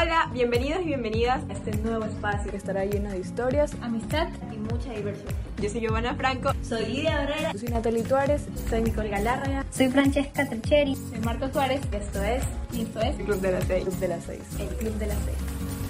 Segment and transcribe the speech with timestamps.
[0.00, 4.56] Hola, bienvenidos y bienvenidas a este nuevo espacio que estará lleno de historias, amistad y
[4.56, 5.28] mucha diversión.
[5.60, 6.52] Yo soy Giovanna Franco.
[6.62, 7.52] Soy Lidia Herrera.
[7.52, 8.46] Yo soy Natalie Tuárez.
[8.70, 9.66] Soy Nicole Galárraga.
[9.70, 10.96] Soy Francesca Tricheri.
[10.96, 11.82] Soy Marta Suárez.
[11.92, 12.42] Y esto es...
[12.72, 13.18] Y esto es...
[13.18, 13.84] El Club de las Seis.
[13.84, 14.40] Club de las Seis.
[14.58, 15.36] El Club de las Seis.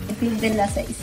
[0.09, 0.99] El Club de las Seis.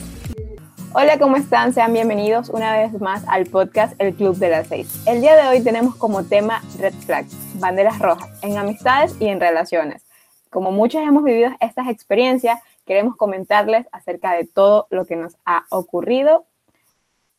[0.91, 1.73] Hola, ¿cómo están?
[1.73, 5.03] Sean bienvenidos una vez más al podcast El Club de las Seis.
[5.05, 9.39] El día de hoy tenemos como tema Red Flags, banderas rojas, en amistades y en
[9.39, 10.03] relaciones.
[10.49, 15.65] Como muchos hemos vivido estas experiencias, queremos comentarles acerca de todo lo que nos ha
[15.69, 16.47] ocurrido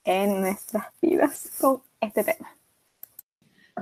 [0.04, 2.54] en nuestras vidas con este tema.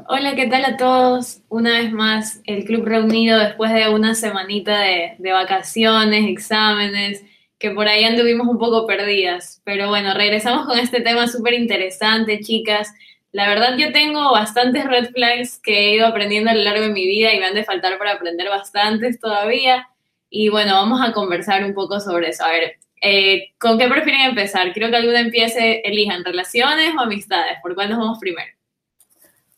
[0.08, 1.40] Hola, ¿qué tal a todos?
[1.48, 7.24] Una vez más, el club reunido después de una semanita de, de, vacaciones, exámenes,
[7.58, 9.62] que por ahí anduvimos un poco perdidas.
[9.64, 12.92] Pero bueno, regresamos con este tema súper interesante, chicas.
[13.32, 16.92] La verdad, yo tengo bastantes red flags que he ido aprendiendo a lo largo de
[16.92, 19.88] mi vida y me han de faltar para aprender bastantes todavía.
[20.28, 22.44] Y bueno, vamos a conversar un poco sobre eso.
[22.44, 24.72] A ver, eh, ¿con qué prefieren empezar?
[24.72, 27.58] Quiero que alguna empiece, elijan relaciones o amistades.
[27.62, 28.50] ¿Por cuál nos vamos primero?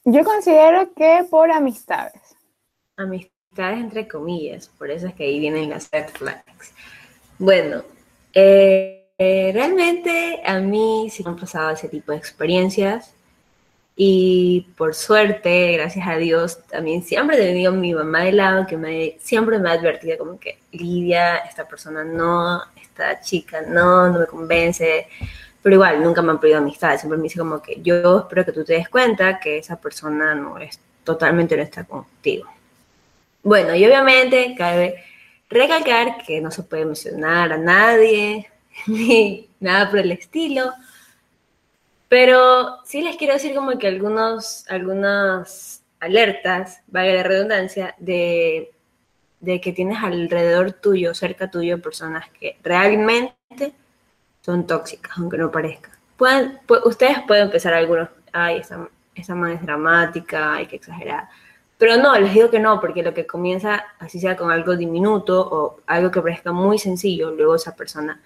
[0.05, 2.37] Yo considero que por amistades.
[2.97, 6.73] Amistades entre comillas, por eso es que ahí vienen las red flags.
[7.39, 7.83] Bueno,
[8.33, 13.15] eh, eh, realmente a mí sí me han pasado ese tipo de experiencias
[14.01, 18.77] y por suerte, gracias a Dios, también siempre he tenido mi mamá de lado que
[18.77, 24.21] me, siempre me ha advertido como que Lidia, esta persona no, esta chica no, no
[24.21, 25.09] me convence.
[25.61, 26.97] Pero igual, nunca me han pedido amistad.
[26.97, 30.33] Siempre me dice como que yo espero que tú te des cuenta que esa persona
[30.33, 32.49] no es totalmente honesta contigo.
[33.43, 35.03] Bueno, y obviamente cabe
[35.51, 38.49] recalcar que no se puede mencionar a nadie,
[38.87, 40.73] ni nada por el estilo.
[42.09, 48.71] Pero sí les quiero decir como que algunos, algunas alertas, valga la redundancia, de,
[49.41, 53.75] de que tienes alrededor tuyo, cerca tuyo, personas que realmente
[54.41, 55.91] son tóxicas, aunque no parezca.
[56.17, 61.29] Pueden, ustedes pueden empezar algunos, ay, esa, esa man es dramática, hay que exagerar.
[61.77, 65.41] Pero no, les digo que no, porque lo que comienza, así sea con algo diminuto
[65.41, 68.21] o algo que parezca muy sencillo, luego esa persona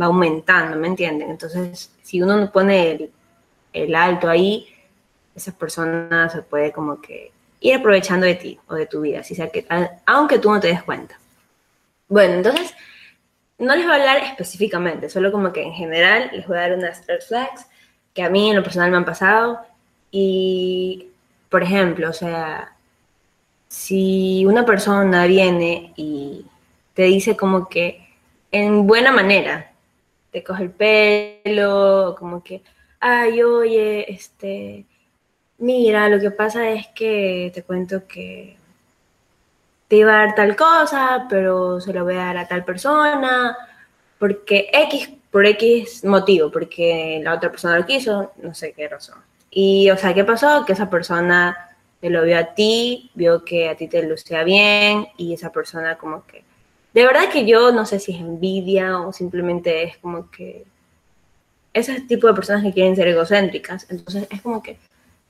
[0.00, 1.30] va aumentando, ¿me entienden?
[1.30, 3.10] Entonces, si uno no pone el,
[3.84, 4.66] el alto ahí,
[5.34, 9.34] esa persona se puede como que ir aprovechando de ti o de tu vida, así
[9.34, 9.66] sea que,
[10.06, 11.18] aunque tú no te des cuenta.
[12.08, 12.74] Bueno, entonces,
[13.58, 16.74] no les voy a hablar específicamente, solo como que en general les voy a dar
[16.74, 17.66] unas red flags
[18.14, 19.60] que a mí en lo personal me han pasado
[20.10, 21.08] y,
[21.50, 22.72] por ejemplo, o sea,
[23.68, 26.46] si una persona viene y
[26.94, 28.06] te dice como que
[28.50, 29.72] en buena manera,
[30.30, 32.62] te coge el pelo, como que,
[33.00, 34.84] ay, oye, este,
[35.58, 38.56] mira, lo que pasa es que te cuento que
[39.88, 43.56] te iba a dar tal cosa, pero se lo voy a dar a tal persona,
[44.18, 49.18] porque X, por X motivo, porque la otra persona lo quiso, no sé qué razón.
[49.50, 50.64] Y, o sea, ¿qué pasó?
[50.64, 55.08] Que esa persona te lo vio a ti, vio que a ti te lucía bien,
[55.16, 56.44] y esa persona como que...
[56.92, 60.64] De verdad que yo no sé si es envidia o simplemente es como que
[61.76, 63.86] ese tipo de personas que quieren ser egocéntricas.
[63.90, 64.78] Entonces es como que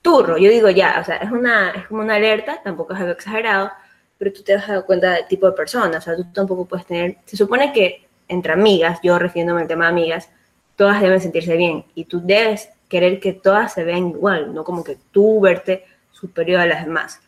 [0.01, 3.11] turro, yo digo ya, o sea, es, una, es como una alerta, tampoco es algo
[3.11, 3.71] exagerado,
[4.17, 7.17] pero tú te das cuenta del tipo de persona, o sea, tú tampoco puedes tener,
[7.25, 10.29] se supone que entre amigas, yo refiriéndome al tema de amigas,
[10.75, 14.83] todas deben sentirse bien y tú debes querer que todas se vean igual, no como
[14.83, 17.19] que tú verte superior a las demás.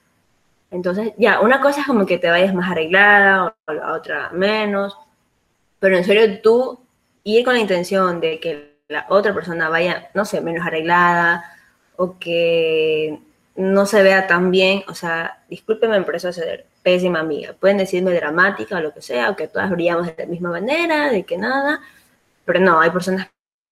[0.72, 4.98] Entonces, ya, una cosa es como que te vayas más arreglada o la otra menos,
[5.80, 6.80] pero en serio tú
[7.24, 11.46] ir con la intención de que la otra persona vaya, no sé, menos arreglada
[11.96, 13.20] o que
[13.56, 17.54] no se vea tan bien, o sea, discúlpeme por eso ser pésima amiga.
[17.54, 21.10] Pueden decirme dramática o lo que sea, o que todas brillamos de la misma manera,
[21.12, 21.82] de que nada,
[22.46, 23.30] pero no, hay personas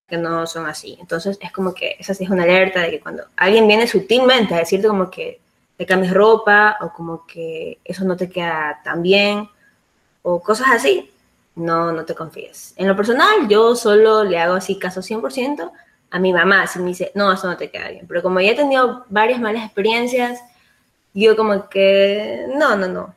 [0.07, 0.97] que no son así.
[0.99, 4.53] Entonces es como que esa sí es una alerta de que cuando alguien viene sutilmente
[4.55, 5.41] a decirte como que
[5.77, 9.49] te cambies ropa o como que eso no te queda tan bien
[10.21, 11.11] o cosas así,
[11.57, 12.73] no, no te confíes.
[12.77, 15.71] En lo personal, yo solo le hago así caso 100%
[16.09, 18.05] a mi mamá, si me dice, no, eso no te queda bien.
[18.07, 20.39] Pero como ya he tenido varias malas experiencias,
[21.13, 23.15] yo como que, no, no, no.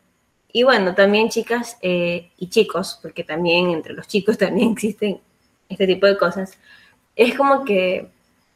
[0.52, 5.20] Y bueno, también chicas eh, y chicos, porque también entre los chicos también existen
[5.69, 6.58] este tipo de cosas,
[7.14, 8.08] es como que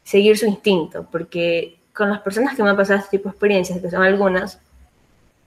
[0.03, 3.79] seguir su instinto, porque con las personas que me han pasado este tipo de experiencias,
[3.79, 4.59] que son algunas,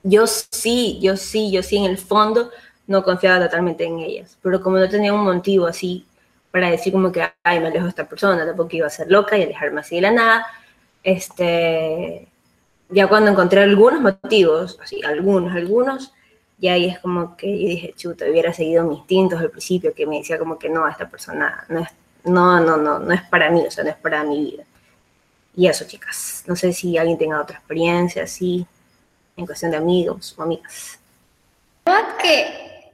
[0.02, 2.50] yo sí, yo sí, yo sí en el fondo
[2.88, 4.36] no confiaba totalmente en ellas.
[4.42, 6.04] Pero como no tenía un motivo así
[6.50, 9.38] para decir como que, ay, me alejo de esta persona, tampoco iba a ser loca
[9.38, 10.46] y alejarme así de la nada,
[11.04, 12.26] este,
[12.88, 16.12] ya cuando encontré algunos motivos, así, algunos, algunos,
[16.60, 20.06] Y ahí es como que yo dije, chuta, hubiera seguido mis instintos al principio, que
[20.06, 21.88] me decía como que no, esta persona no es,
[22.24, 24.64] no, no, no, no es para mí, o sea, no es para mi vida.
[25.54, 26.44] Y eso, chicas.
[26.46, 28.66] No sé si alguien tenga otra experiencia así,
[29.36, 30.98] en cuestión de amigos o amigas.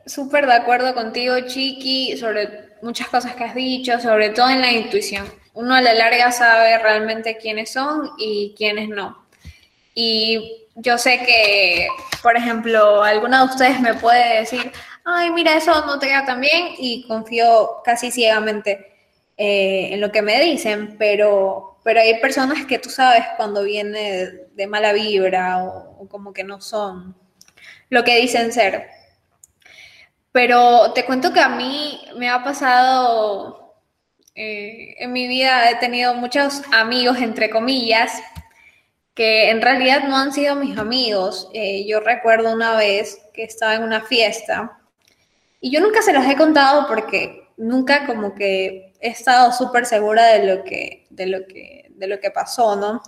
[0.06, 4.72] Súper de acuerdo contigo, Chiqui, sobre muchas cosas que has dicho, sobre todo en la
[4.72, 5.26] intuición.
[5.54, 9.26] Uno a la larga sabe realmente quiénes son y quiénes no.
[9.94, 11.88] Y yo sé que,
[12.22, 14.72] por ejemplo, alguna de ustedes me puede decir,
[15.04, 18.92] ay, mira, eso no te queda tan bien y confío casi ciegamente
[19.36, 24.28] eh, en lo que me dicen, pero, pero hay personas que tú sabes cuando viene
[24.54, 27.16] de, mala vibra o, o como que no son
[27.90, 28.93] lo que dicen ser.
[30.34, 33.76] Pero te cuento que a mí me ha pasado,
[34.34, 38.20] eh, en mi vida he tenido muchos amigos, entre comillas,
[39.14, 41.48] que en realidad no han sido mis amigos.
[41.54, 44.76] Eh, yo recuerdo una vez que estaba en una fiesta
[45.60, 50.26] y yo nunca se los he contado porque nunca como que he estado súper segura
[50.26, 53.00] de lo que, de lo que, de lo que pasó, ¿no?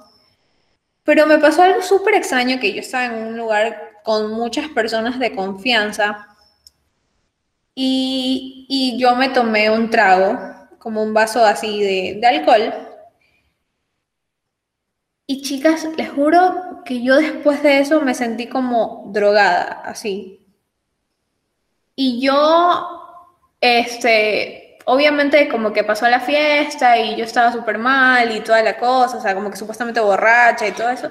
[1.02, 5.19] Pero me pasó algo súper extraño que yo estaba en un lugar con muchas personas
[5.19, 6.35] de confianza
[7.76, 10.37] y, y yo me tomé un trago,
[10.81, 12.75] como un vaso así de, de alcohol.
[15.28, 20.44] Y chicas, les juro que yo después de eso me sentí como drogada, así.
[21.94, 28.40] Y yo, este, obviamente como que pasó la fiesta y yo estaba súper mal y
[28.40, 31.11] toda la cosa, o sea, como que supuestamente borracha y todo eso.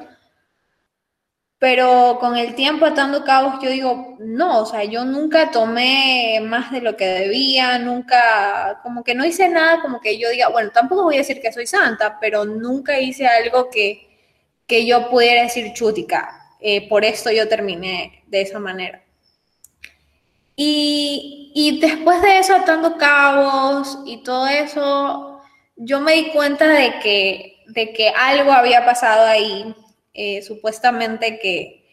[1.58, 6.72] Pero con el tiempo atando cabos, yo digo, no, o sea, yo nunca tomé más
[6.72, 10.72] de lo que debía, nunca, como que no hice nada, como que yo diga, bueno,
[10.72, 14.06] tampoco voy a decir que soy santa, pero nunca hice algo que,
[14.68, 19.02] que yo pudiera decir chútica, eh, por esto yo terminé de esa manera.
[20.58, 25.42] Y, y después de eso, atando cabos y todo eso,
[25.78, 29.76] yo me di cuenta de que, de que algo había pasado ahí
[30.16, 31.86] eh, supuestamente que,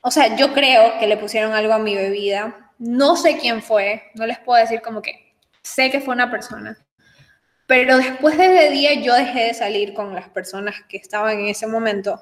[0.00, 2.72] o sea, yo creo que le pusieron algo a mi bebida.
[2.78, 6.78] No sé quién fue, no les puedo decir como que sé que fue una persona.
[7.66, 11.48] Pero después de ese día yo dejé de salir con las personas que estaban en
[11.48, 12.20] ese momento,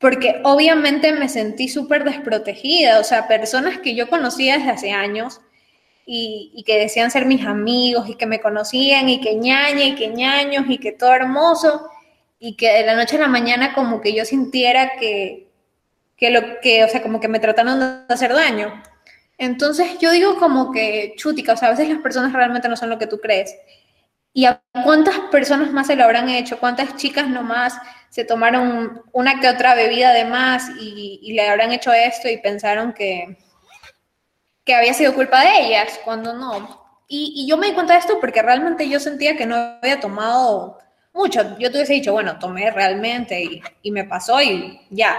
[0.00, 5.40] porque obviamente me sentí súper desprotegida, o sea, personas que yo conocía desde hace años
[6.04, 10.08] y, que decían ser mis amigos y que me conocían y que ñaña y que
[10.08, 11.88] ñaños y que todo hermoso
[12.44, 15.46] y que de la noche a la mañana como que yo sintiera que,
[16.16, 18.82] que lo que, o sea, como que me trataron de hacer daño.
[19.38, 22.90] Entonces yo digo como que, chútica, o sea, a veces las personas realmente no son
[22.90, 23.54] lo que tú crees.
[24.32, 26.58] ¿Y a cuántas personas más se lo habrán hecho?
[26.58, 27.78] ¿Cuántas chicas nomás
[28.10, 32.38] se tomaron una que otra bebida de más y, y le habrán hecho esto y
[32.38, 33.38] pensaron que,
[34.64, 37.04] que había sido culpa de ellas, cuando no?
[37.06, 40.00] Y, y yo me di cuenta de esto porque realmente yo sentía que no había
[40.00, 41.58] tomado mucho.
[41.58, 45.16] Yo te hubiese dicho, bueno, tomé realmente y, y me pasó y ya,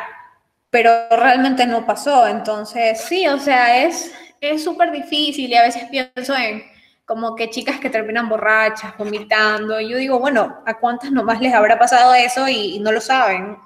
[0.69, 2.27] pero realmente no pasó.
[2.27, 4.13] Entonces, sí, o sea, es
[4.63, 6.63] súper difícil y a veces pienso en
[7.05, 9.79] como que chicas que terminan borrachas, vomitando.
[9.79, 13.01] Y yo digo, bueno, ¿a cuántas nomás les habrá pasado eso y, y no lo
[13.01, 13.57] saben?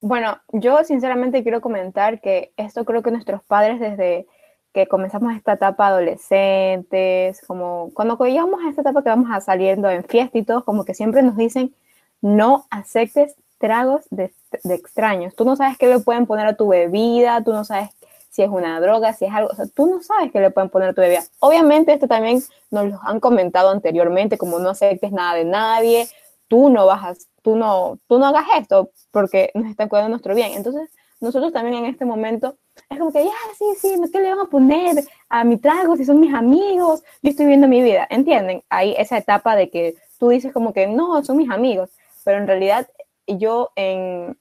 [0.00, 4.26] Bueno, yo sinceramente quiero comentar que esto creo que nuestros padres desde
[4.76, 9.88] que comenzamos esta etapa adolescentes, como cuando llegamos a esta etapa que vamos a saliendo
[9.88, 11.74] en fiesta y todo, como que siempre nos dicen,
[12.20, 15.34] no aceptes tragos de, de, extraños.
[15.34, 17.88] Tú no sabes qué le pueden poner a tu bebida, tú no sabes
[18.28, 20.68] si es una droga, si es algo, o sea, tú no sabes qué le pueden
[20.68, 21.22] poner a tu bebida.
[21.38, 26.06] Obviamente esto también nos lo han comentado anteriormente, como no aceptes nada de nadie,
[26.48, 30.34] tú no vas a, tú no, tú no hagas esto porque nos está cuidando nuestro
[30.34, 30.52] bien.
[30.52, 32.56] Entonces, nosotros también en este momento
[32.90, 36.04] es como que, ya, sí, sí, ¿qué le van a poner a mi trago si
[36.04, 37.02] son mis amigos?
[37.22, 38.62] Yo estoy viendo mi vida, ¿entienden?
[38.68, 41.90] Hay esa etapa de que tú dices como que, no, son mis amigos,
[42.24, 42.88] pero en realidad
[43.26, 44.38] yo en,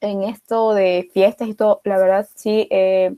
[0.00, 3.14] en esto de fiestas y todo, la verdad sí eh,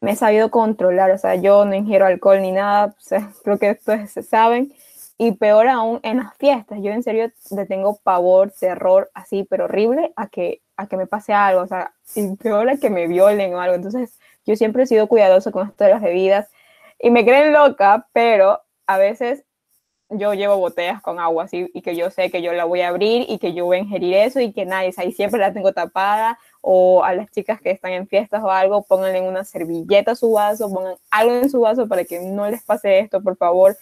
[0.00, 3.58] me he sabido controlar, o sea, yo no ingiero alcohol ni nada, o sea, creo
[3.58, 4.72] que ustedes saben,
[5.16, 9.64] y peor aún en las fiestas, yo en serio le tengo pavor, terror, así, pero
[9.64, 11.92] horrible a que a que me pase algo, o sea,
[12.40, 13.74] peor a que me violen o algo.
[13.74, 16.48] Entonces, yo siempre he sido cuidadoso con esto de las bebidas
[17.00, 19.44] y me creen loca, pero a veces
[20.08, 22.88] yo llevo botellas con agua así y que yo sé que yo la voy a
[22.88, 25.72] abrir y que yo voy a ingerir eso y que nadie, ahí siempre la tengo
[25.72, 30.32] tapada o a las chicas que están en fiestas o algo, pónganle una servilleta su
[30.32, 33.76] vaso, pongan algo en su vaso para que no les pase esto, por favor.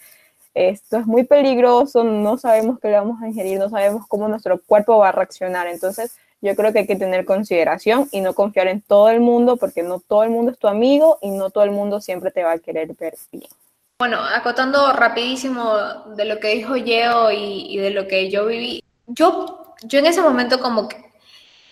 [0.55, 4.59] Esto es muy peligroso, no sabemos qué le vamos a ingerir, no sabemos cómo nuestro
[4.59, 5.67] cuerpo va a reaccionar.
[5.67, 9.57] Entonces, yo creo que hay que tener consideración y no confiar en todo el mundo
[9.57, 12.43] porque no todo el mundo es tu amigo y no todo el mundo siempre te
[12.43, 13.49] va a querer ver bien.
[13.99, 15.75] Bueno, acotando rapidísimo
[16.15, 20.05] de lo que dijo Yeo y, y de lo que yo viví, yo, yo en
[20.05, 21.07] ese momento como que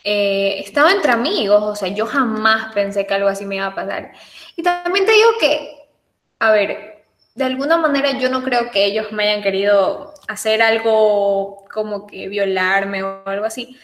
[0.07, 3.73] eh, estaba entre amigos, o sea, yo jamás pensé que algo así me iba a
[3.73, 4.11] pasar.
[4.55, 5.89] Y también te digo que,
[6.37, 11.65] a ver, de alguna manera yo no creo que ellos me hayan querido hacer algo
[11.73, 13.77] como que violarme o algo así.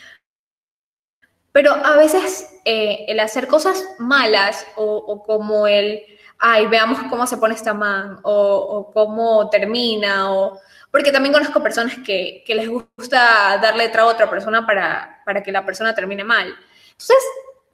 [1.51, 6.01] Pero a veces eh, el hacer cosas malas o, o, como el,
[6.39, 10.59] ay, veamos cómo se pone esta man o, o cómo termina o
[10.91, 15.41] porque también conozco personas que, que les gusta darle trago a otra persona para, para
[15.41, 16.53] que la persona termine mal.
[16.91, 17.23] Entonces,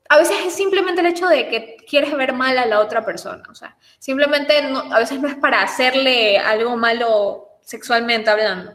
[0.07, 3.43] a veces es simplemente el hecho de que quieres ver mal a la otra persona.
[3.49, 8.73] O sea, simplemente no, a veces no es para hacerle algo malo sexualmente hablando,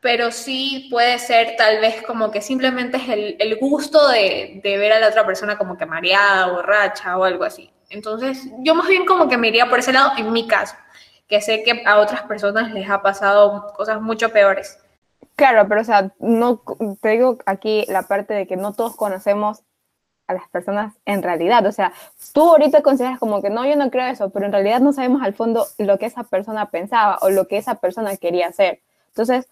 [0.00, 4.78] pero sí puede ser tal vez como que simplemente es el, el gusto de, de,
[4.78, 7.70] ver a la otra persona como que mareada, borracha o algo así.
[7.90, 10.74] Entonces, yo más bien como que me iría por ese lado en mi caso
[11.28, 14.78] que sé que a otras personas les ha pasado cosas mucho peores.
[15.36, 16.62] Claro, pero o sea, no
[17.00, 19.62] te digo aquí la parte de que no todos conocemos
[20.26, 21.64] a las personas en realidad.
[21.66, 21.92] O sea,
[22.32, 25.22] tú ahorita consideras como que no, yo no creo eso, pero en realidad no sabemos
[25.22, 28.80] al fondo lo que esa persona pensaba o lo que esa persona quería hacer.
[29.08, 29.48] Entonces,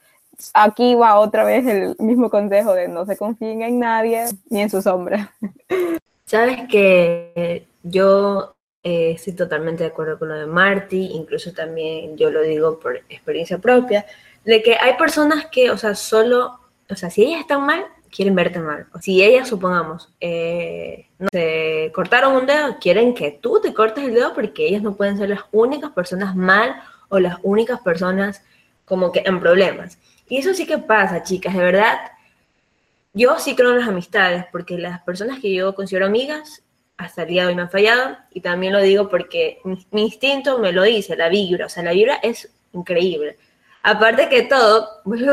[0.54, 4.70] aquí va otra vez el mismo consejo de no se confíen en nadie ni en
[4.70, 5.32] su sombra.
[6.26, 12.30] Sabes que yo eh, estoy totalmente de acuerdo con lo de Marty, incluso también yo
[12.30, 14.06] lo digo por experiencia propia,
[14.44, 18.34] de que hay personas que, o sea, solo, o sea, si ellas están mal, quieren
[18.34, 18.86] verte mal.
[19.00, 24.14] Si ellas, supongamos, eh, no se cortaron un dedo, quieren que tú te cortes el
[24.14, 28.42] dedo porque ellas no pueden ser las únicas personas mal o las únicas personas
[28.84, 29.98] como que en problemas.
[30.28, 31.98] Y eso sí que pasa, chicas, de verdad.
[33.12, 36.62] Yo sí creo en las amistades, porque las personas que yo considero amigas
[36.96, 40.58] hasta el día de hoy me han fallado y también lo digo porque mi, instinto
[40.58, 43.36] me lo dice, la vibra, o sea, la vibra es increíble.
[43.82, 45.32] Aparte que todo, vuelvo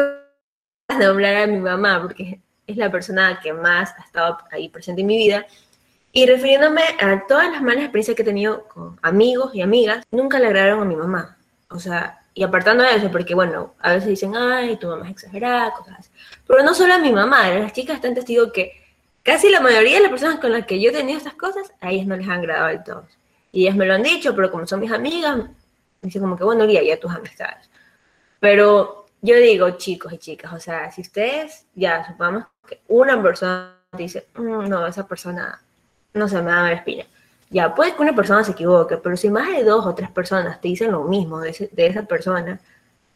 [0.88, 5.02] a nombrar a mi mamá porque es la persona que más ha estado ahí presente
[5.02, 5.46] en mi vida
[6.12, 10.40] y refiriéndome a todas las malas experiencias que he tenido con amigos y amigas, nunca
[10.40, 11.38] le agradaron a mi mamá.
[11.70, 15.12] O sea, y apartando de eso, porque bueno, a veces dicen, ay, tu mamá es
[15.12, 16.10] exagerada, cosas así.
[16.48, 18.84] Pero no solo a mi mamá, las chicas están testigo que
[19.24, 21.92] Casi la mayoría de las personas con las que yo he tenido estas cosas, a
[21.92, 23.08] ellas no les han agradado del todo.
[23.54, 25.48] Y ellas me lo han dicho, pero como son mis amigas, me
[26.02, 27.70] dicen como que, bueno, ya tus amistades.
[28.42, 33.78] Pero yo digo, chicos y chicas, o sea, si ustedes, ya supongamos que una persona
[33.94, 35.64] dice, mmm, no, esa persona,
[36.14, 37.06] no se me da a espina.
[37.54, 40.60] Ya, puede que una persona se equivoque, pero si más de dos o tres personas
[40.60, 42.60] te dicen lo mismo de, ese, de esa persona,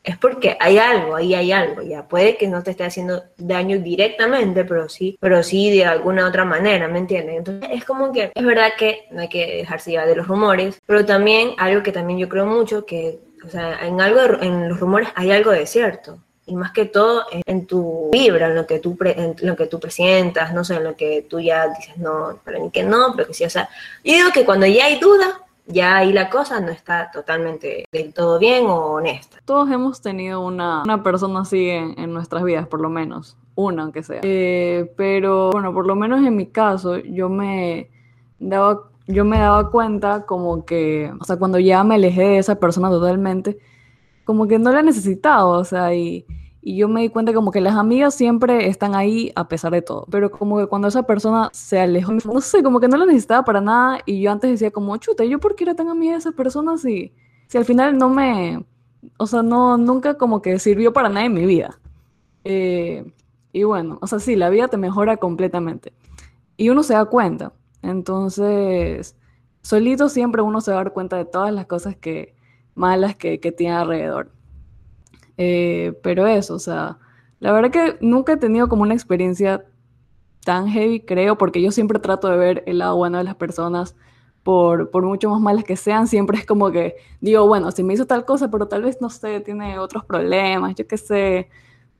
[0.04, 3.80] es porque hay algo, ahí hay algo, ya puede que no te esté haciendo daño
[3.80, 7.36] directamente, pero sí, pero sí de alguna otra manera, ¿me entiendes?
[7.38, 10.80] Entonces es como que es verdad que no hay que dejarse llevar de los rumores,
[10.86, 14.80] pero también algo que también yo creo mucho que, o sea, en algo, en los
[14.80, 16.20] rumores hay algo de cierto.
[16.48, 19.68] Y más que todo en, tu vibra, en lo que tú pre, en lo que
[19.68, 23.14] tú presientas, no sé, en lo que tú ya dices, no, para mí que no,
[23.16, 23.70] pero que sí, o sea,
[24.04, 28.14] yo digo que cuando ya hay duda, ya ahí la cosa no está totalmente del
[28.14, 29.40] todo bien o honesta.
[29.44, 33.84] Todos hemos tenido una, una persona así en, en, nuestras vidas, por lo menos, una
[33.84, 34.22] aunque sea.
[34.24, 37.90] Eh, pero bueno, por lo menos en mi caso, yo me
[38.40, 42.56] daba, yo me daba cuenta como que, o sea, cuando ya me alejé de esa
[42.56, 43.58] persona totalmente,
[44.24, 46.26] como que no la necesitaba, o sea, y
[46.68, 49.82] y yo me di cuenta como que las amigas siempre están ahí a pesar de
[49.82, 53.06] todo, pero como que cuando esa persona se alejó, no sé, como que no la
[53.06, 56.12] necesitaba para nada y yo antes decía como, chuta, ¿yo por qué era tan amiga
[56.12, 57.14] de esa persona si,
[57.48, 58.66] si al final no me,
[59.16, 61.80] o sea, no, nunca como que sirvió para nada en mi vida?
[62.44, 63.14] Eh,
[63.54, 65.94] y bueno, o sea, sí, la vida te mejora completamente
[66.58, 69.16] y uno se da cuenta, entonces,
[69.62, 72.36] solito siempre uno se va a dar cuenta de todas las cosas que
[72.76, 74.37] malas que, que tiene alrededor.
[75.38, 76.98] Eh, pero eso, o sea,
[77.40, 79.66] la verdad que nunca he tenido como una experiencia
[80.44, 83.96] tan heavy, creo, porque yo siempre trato de ver el lado bueno de las personas,
[84.44, 87.94] por, por mucho más malas que sean, siempre es como que digo, bueno, si me
[87.94, 91.50] hizo tal cosa, pero tal vez, no sé, tiene otros problemas, yo qué sé,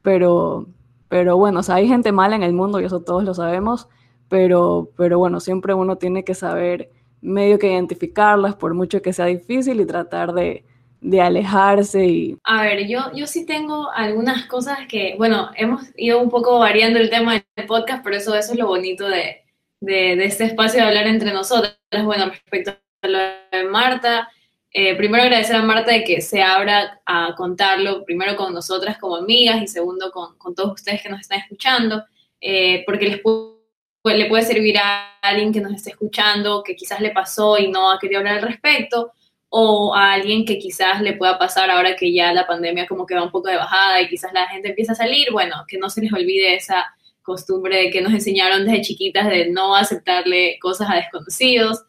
[0.02, 0.66] pero,
[1.10, 3.90] pero bueno, o sea, hay gente mala en el mundo y eso todos lo sabemos,
[4.30, 6.90] pero, pero bueno, siempre uno tiene que saber
[7.22, 10.66] medio que identificarlas, por mucho que sea difícil, y tratar de,
[11.02, 12.38] de alejarse y...
[12.44, 17.00] A ver, yo, yo sí tengo algunas cosas que, bueno, hemos ido un poco variando
[17.00, 19.44] el tema del podcast, pero eso, eso es lo bonito de,
[19.80, 21.78] de, de este espacio de hablar entre nosotras.
[22.04, 24.30] Bueno, respecto a lo de Marta,
[24.72, 29.16] eh, primero agradecer a Marta de que se abra a contarlo, primero con nosotras como
[29.16, 32.04] amigas y segundo con, con todos ustedes que nos están escuchando,
[32.42, 33.58] eh, porque les puedo
[34.04, 37.92] le puede servir a alguien que nos esté escuchando, que quizás le pasó y no
[37.92, 39.12] ha querido hablar al respecto,
[39.50, 43.16] o a alguien que quizás le pueda pasar ahora que ya la pandemia como que
[43.16, 45.90] va un poco de bajada y quizás la gente empieza a salir, bueno, que no
[45.90, 46.86] se les olvide esa
[47.22, 51.84] costumbre que nos enseñaron desde chiquitas de no aceptarle cosas a desconocidos.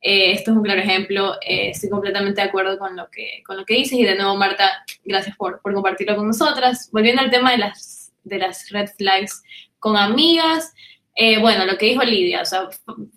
[0.00, 1.34] Eh, esto es un claro ejemplo.
[1.40, 4.36] Eh, estoy completamente de acuerdo con lo que, con lo que dices y de nuevo,
[4.36, 6.90] Marta, gracias por, por compartirlo con nosotras.
[6.92, 9.42] Volviendo al tema de las, de las red flags
[9.80, 10.74] con amigas,
[11.14, 12.68] eh, bueno, lo que dijo Lidia, o sea,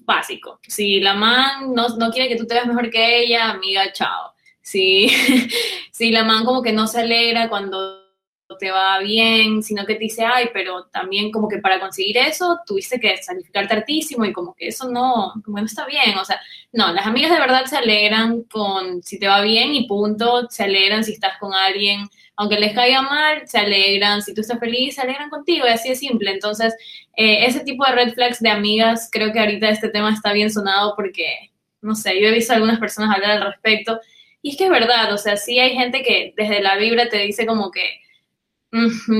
[0.05, 0.59] básico.
[0.67, 4.33] Si la man no, no, quiere que tú te veas mejor que ella, amiga, chao.
[4.61, 5.09] Si,
[5.91, 8.07] si la man como que no se alegra cuando
[8.59, 12.59] te va bien, sino que te dice, ay, pero también como que para conseguir eso
[12.65, 16.39] tuviste que sacrificarte hartísimo y como que eso no, como no está bien, o sea,
[16.71, 20.63] no, las amigas de verdad se alegran con si te va bien y punto, se
[20.63, 24.95] alegran si estás con alguien, aunque les caiga mal, se alegran, si tú estás feliz,
[24.95, 26.73] se alegran contigo y así de simple, entonces
[27.15, 30.51] eh, ese tipo de red flags de amigas, creo que ahorita este tema está bien
[30.51, 31.51] sonado porque,
[31.81, 33.99] no sé, yo he visto a algunas personas hablar al respecto.
[34.41, 37.17] Y es que es verdad, o sea, sí hay gente que desde la vibra te
[37.17, 38.01] dice como que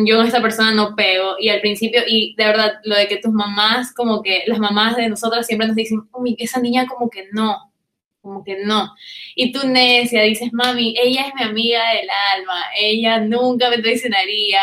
[0.06, 1.36] yo con esta persona no pego.
[1.40, 4.96] Y al principio, y de verdad, lo de que tus mamás, como que las mamás
[4.96, 7.67] de nosotras siempre nos dicen, uy, esa niña como que no,
[8.28, 8.94] como que no.
[9.36, 14.62] Y tú necia dices, mami, ella es mi amiga del alma, ella nunca me traicionaría.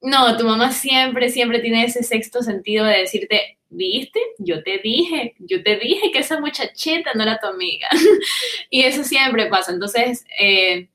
[0.00, 4.20] No, tu mamá siempre, siempre tiene ese sexto sentido de decirte, ¿viste?
[4.38, 7.88] Yo te dije, yo te dije que esa muchacheta no era tu amiga.
[8.70, 9.72] y eso siempre pasa.
[9.72, 10.88] Entonces, eh,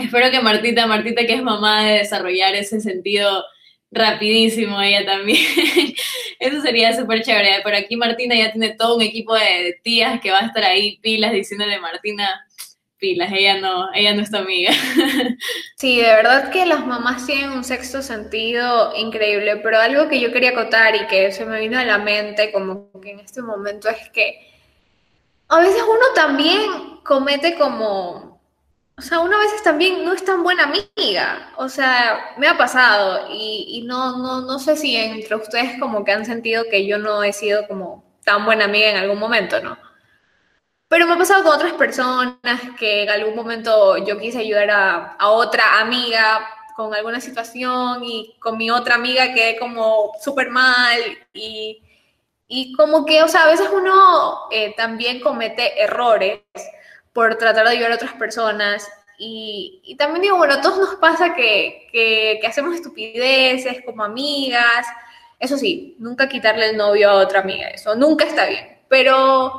[0.00, 3.44] Espero que Martita, Martita que es mamá de desarrollar ese sentido
[3.90, 5.38] rapidísimo ella también.
[6.38, 7.60] Eso sería súper chévere.
[7.64, 10.98] Pero aquí Martina ya tiene todo un equipo de tías que va a estar ahí
[10.98, 12.46] pilas diciéndole Martina,
[13.00, 14.72] pilas, ella no, ella no es tu amiga.
[15.76, 20.30] Sí, de verdad que las mamás tienen un sexto sentido increíble, pero algo que yo
[20.30, 23.88] quería acotar y que se me vino a la mente como que en este momento
[23.88, 24.46] es que
[25.48, 28.29] a veces uno también comete como
[29.00, 31.52] o sea, una veces también no es tan buena amiga.
[31.56, 36.12] O sea, me ha pasado y, no, no, no sé si entre ustedes como que
[36.12, 39.78] han sentido que yo no he sido como tan buena amiga en algún momento, ¿no?
[40.88, 42.36] Pero me ha pasado con otras personas
[42.78, 48.36] que en algún momento yo quise ayudar a, a otra amiga con alguna situación y
[48.38, 51.00] con mi otra amiga quedé como súper mal
[51.32, 51.82] y,
[52.48, 56.40] y, como que, o sea, a veces uno eh, también comete errores
[57.12, 58.88] por tratar de ayudar a otras personas.
[59.18, 64.86] Y, también digo, bueno, a todos nos pasa que, que, que, hacemos estupideces como amigas.
[65.38, 68.78] Eso sí, nunca quitarle el novio a otra amiga, eso nunca está bien.
[68.88, 69.52] Pero,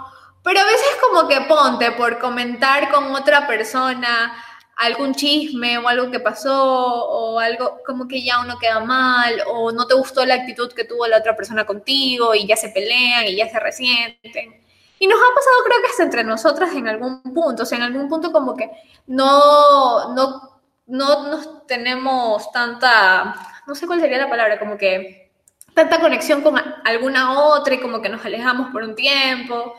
[0.43, 4.33] pero a veces como que ponte por comentar con otra persona
[4.77, 9.71] algún chisme o algo que pasó o algo como que ya uno queda mal o
[9.71, 13.27] no te gustó la actitud que tuvo la otra persona contigo y ya se pelean
[13.27, 14.61] y ya se resienten.
[15.01, 17.85] Y nos ha pasado creo que hasta entre nosotras en algún punto, o sea, en
[17.85, 18.69] algún punto como que
[19.07, 23.35] no, no, no nos tenemos tanta,
[23.65, 25.31] no sé cuál sería la palabra, como que
[25.73, 29.73] tanta conexión con alguna otra y como que nos alejamos por un tiempo.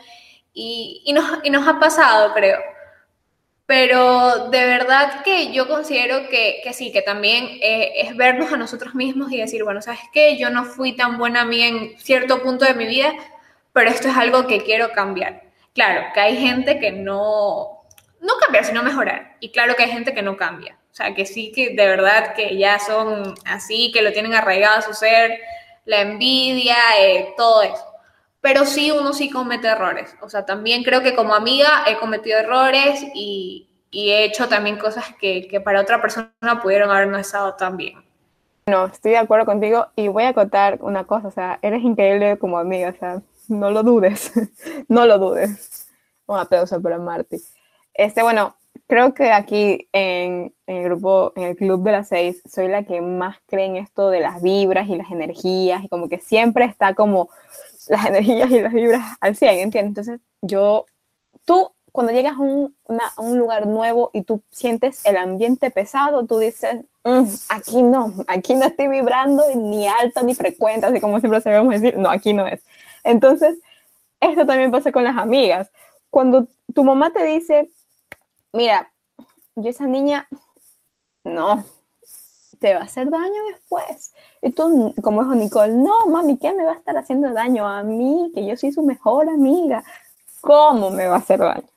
[0.53, 2.59] Y, y, nos, y nos ha pasado, creo.
[3.65, 8.57] Pero de verdad que yo considero que, que sí, que también eh, es vernos a
[8.57, 10.37] nosotros mismos y decir, bueno, ¿sabes qué?
[10.37, 13.13] Yo no fui tan buena amiga en cierto punto de mi vida,
[13.73, 15.41] pero esto es algo que quiero cambiar.
[15.73, 17.83] Claro, que hay gente que no,
[18.21, 19.35] no cambiar, sino mejorar.
[19.39, 20.77] Y claro que hay gente que no cambia.
[20.91, 24.77] O sea, que sí que de verdad que ya son así, que lo tienen arraigado
[24.77, 25.39] a su ser,
[25.85, 27.83] la envidia, eh, todo eso.
[28.41, 30.15] Pero sí, uno sí comete errores.
[30.21, 34.77] O sea, también creo que como amiga he cometido errores y, y he hecho también
[34.77, 38.03] cosas que, que, para otra persona pudieron haber no estado tan bien.
[38.67, 42.37] No, estoy de acuerdo contigo y voy a acotar una cosa, o sea, eres increíble
[42.37, 44.31] como amiga, o no lo dudes,
[44.87, 45.87] no lo dudes.
[46.25, 47.37] Un aplauso para Marty.
[47.93, 48.55] Este, bueno,
[48.87, 52.83] creo que aquí en, en, el grupo, en el club de las seis, soy la
[52.83, 56.65] que más cree en esto de las vibras y las energías, y como que siempre
[56.65, 57.29] está como
[57.87, 59.89] las energías y las vibras al 100, ¿entiendes?
[59.89, 60.85] Entonces, yo,
[61.45, 65.69] tú, cuando llegas a un, una, a un lugar nuevo y tú sientes el ambiente
[65.69, 70.99] pesado, tú dices, mm, aquí no, aquí no estoy vibrando ni alto ni frecuente, así
[70.99, 72.61] como siempre sabemos decir, no, aquí no es.
[73.03, 73.59] Entonces,
[74.19, 75.71] esto también pasa con las amigas.
[76.09, 77.71] Cuando tu mamá te dice,
[78.53, 78.91] mira,
[79.55, 80.27] yo esa niña,
[81.23, 81.63] no,
[82.59, 84.13] te va a hacer daño después.
[84.41, 87.83] Y tú, como dijo Nicole, no, mami, ¿qué me va a estar haciendo daño a
[87.83, 88.31] mí?
[88.33, 89.83] Que yo soy su mejor amiga.
[90.41, 91.67] ¿Cómo me va a hacer daño?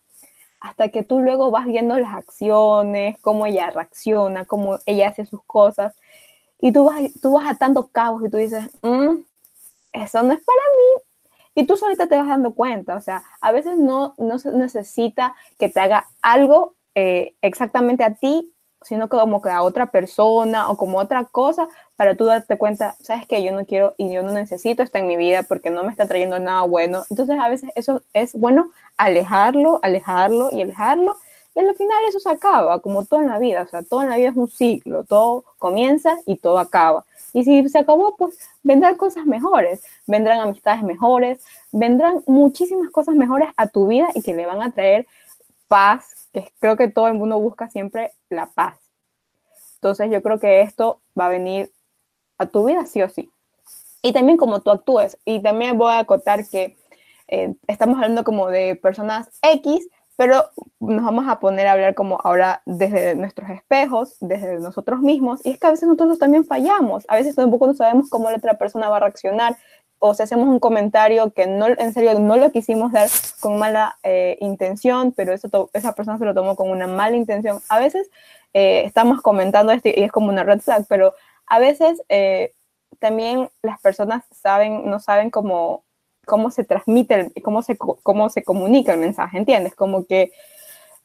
[0.60, 5.42] Hasta que tú luego vas viendo las acciones, cómo ella reacciona, cómo ella hace sus
[5.44, 5.94] cosas.
[6.60, 9.16] Y tú vas, tú vas atando cabos y tú dices, mm,
[9.92, 11.02] eso no es para mí,
[11.57, 15.35] Y tú solita te vas dando cuenta, o sea, a veces no, no se necesita
[15.59, 20.77] que te haga algo eh, exactamente a ti, sino como que a otra persona o
[20.77, 21.66] como otra cosa
[21.97, 25.07] para tú darte cuenta, sabes que yo no quiero y yo no necesito esto en
[25.07, 27.05] mi vida porque no me está trayendo nada bueno.
[27.11, 31.16] Entonces a veces eso es bueno alejarlo, alejarlo y alejarlo.
[31.57, 33.62] Y al final eso se acaba, como todo en la vida.
[33.62, 37.07] O sea, todo en la vida es un ciclo, todo comienza y todo acaba.
[37.33, 41.42] Y si se acabó, pues vendrán cosas mejores, vendrán amistades mejores,
[41.73, 45.07] vendrán muchísimas cosas mejores a tu vida y que le van a traer
[45.66, 48.77] paz, que creo que todo el mundo busca siempre la paz.
[49.77, 51.71] Entonces yo creo que esto va a venir
[52.37, 53.31] a tu vida sí o sí.
[54.03, 55.16] Y también como tú actúes.
[55.25, 56.77] Y también voy a acotar que
[57.29, 60.50] eh, estamos hablando como de personas X, pero
[60.81, 65.44] nos vamos a poner a hablar como ahora desde nuestros espejos, desde nosotros mismos.
[65.44, 67.05] Y es que a veces nosotros también fallamos.
[67.09, 69.57] A veces tampoco sabemos cómo la otra persona va a reaccionar.
[69.98, 73.09] O si hacemos un comentario que no, en serio no lo quisimos dar
[73.40, 77.61] con mala eh, intención, pero eso esa persona se lo tomó con una mala intención.
[77.68, 78.11] A veces
[78.55, 81.14] eh, estamos comentando esto y es como una red flag, pero
[81.46, 82.52] a veces eh,
[82.98, 85.85] también las personas saben, no saben cómo,
[86.26, 89.74] cómo se transmite, cómo se, cómo se comunica el mensaje, ¿entiendes?
[89.74, 90.32] Como que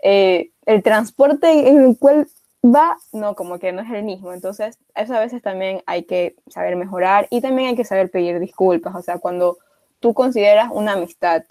[0.01, 2.27] eh, el transporte en el cual
[2.63, 4.33] va, no, como que no es el mismo.
[4.33, 8.39] Entonces, eso a veces también hay que saber mejorar y también hay que saber pedir
[8.39, 8.95] disculpas.
[8.95, 9.57] O sea, cuando
[9.99, 11.43] tú consideras una amistad,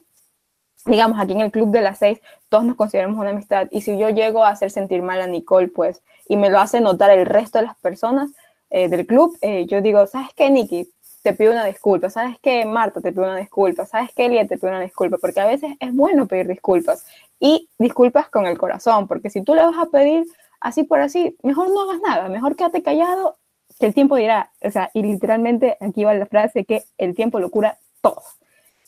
[0.85, 3.97] digamos, aquí en el Club de las Seis, todos nos consideramos una amistad y si
[3.97, 7.25] yo llego a hacer sentir mal a Nicole, pues, y me lo hace notar el
[7.25, 8.31] resto de las personas,
[8.71, 10.89] eh, del club, eh, yo digo, ¿sabes qué, Nikki?
[11.23, 13.01] Te pido una disculpa, ¿sabes qué, Marta?
[13.01, 14.47] Te pido una disculpa, ¿sabes qué, Elia?
[14.47, 17.05] Te pido una disculpa, porque a veces es bueno pedir disculpas
[17.39, 20.25] y disculpas con el corazón, porque si tú le vas a pedir
[20.61, 23.37] así por así, mejor no hagas nada, mejor quédate callado,
[23.79, 27.39] que el tiempo dirá, o sea, y literalmente aquí va la frase que el tiempo
[27.39, 28.23] lo cura todo.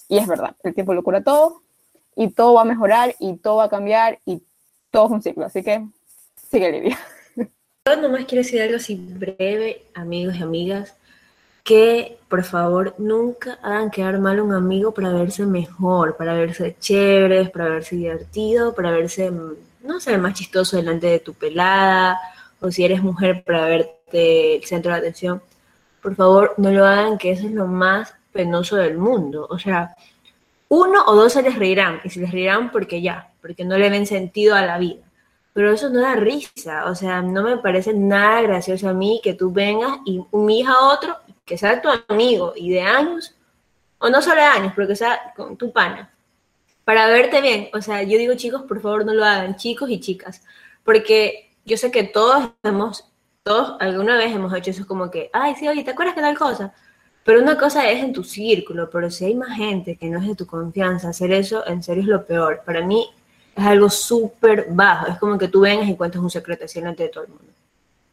[0.09, 1.63] Y es verdad, el tiempo lo cura todo
[2.17, 4.43] y todo va a mejorar y todo va a cambiar y
[4.91, 5.87] todo es un ciclo, así que
[6.51, 6.99] sigue Lidia.
[7.87, 10.95] Yo nomás quiero decir algo así breve, amigos y amigas,
[11.63, 16.77] que por favor nunca hagan quedar mal a un amigo para verse mejor, para verse
[16.81, 19.31] chévere, para verse divertido, para verse,
[19.83, 22.19] no sé, más chistoso delante de tu pelada,
[22.61, 25.43] o si eres mujer para verte el centro de atención.
[26.03, 29.47] Por favor, no lo hagan, que eso es lo más penoso del mundo.
[29.51, 29.95] O sea,
[30.69, 33.91] uno o dos se les reirán, y se les reirán porque ya, porque no le
[33.91, 35.03] ven sentido a la vida
[35.53, 39.35] pero eso no da risa, o sea, no me parece nada gracioso a mí que
[39.35, 41.17] tú vengas y humilles a otro,
[41.53, 43.35] que sea tu amigo y de años,
[43.99, 46.11] o no solo de años, pero que sea con tu pana,
[46.83, 47.69] para verte bien.
[47.75, 50.43] O sea, yo digo chicos, por favor no lo hagan, chicos y chicas,
[50.83, 53.05] porque yo sé que todos hemos,
[53.43, 56.39] todos alguna vez hemos hecho eso como que, ay, sí, oye, ¿te acuerdas que tal
[56.39, 56.73] cosa?
[57.23, 60.27] Pero una cosa es en tu círculo, pero si hay más gente que no es
[60.27, 62.63] de tu confianza, hacer eso en serio es lo peor.
[62.65, 63.07] Para mí
[63.55, 65.09] es algo súper bajo.
[65.09, 67.53] Es como que tú vengas y cuentas un secreto así delante de todo el mundo.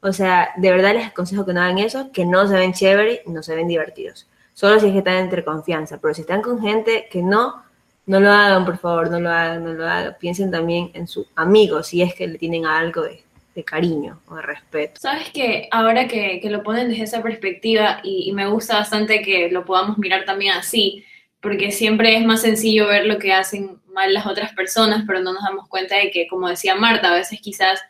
[0.02, 3.24] O sea, de verdad les aconsejo que no hagan eso, que no se ven chévere
[3.26, 4.28] no se ven divertidos.
[4.54, 6.00] Solo si es que están entre confianza.
[6.02, 7.64] Pero si están con gente que no,
[8.06, 10.16] no lo hagan, por favor, no lo hagan, no lo hagan.
[10.20, 13.24] Piensen también en su amigo, si es que le tienen algo de,
[13.66, 15.02] cariño o de respeto.
[15.02, 19.50] Sabes que ahora que, lo ponen desde esa perspectiva y, y, me gusta bastante que
[19.52, 21.04] lo podamos mirar también así,
[21.42, 25.34] porque siempre es más sencillo ver lo que hacen mal las otras personas, pero no
[25.34, 27.82] nos damos cuenta de que, como decía Marta, a veces quizás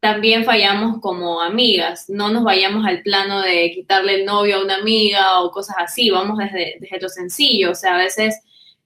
[0.00, 4.76] también fallamos como amigas, no nos vayamos al plano de quitarle el novio a una
[4.76, 8.40] amiga o cosas así, vamos desde, desde lo sencillo, o sea, a veces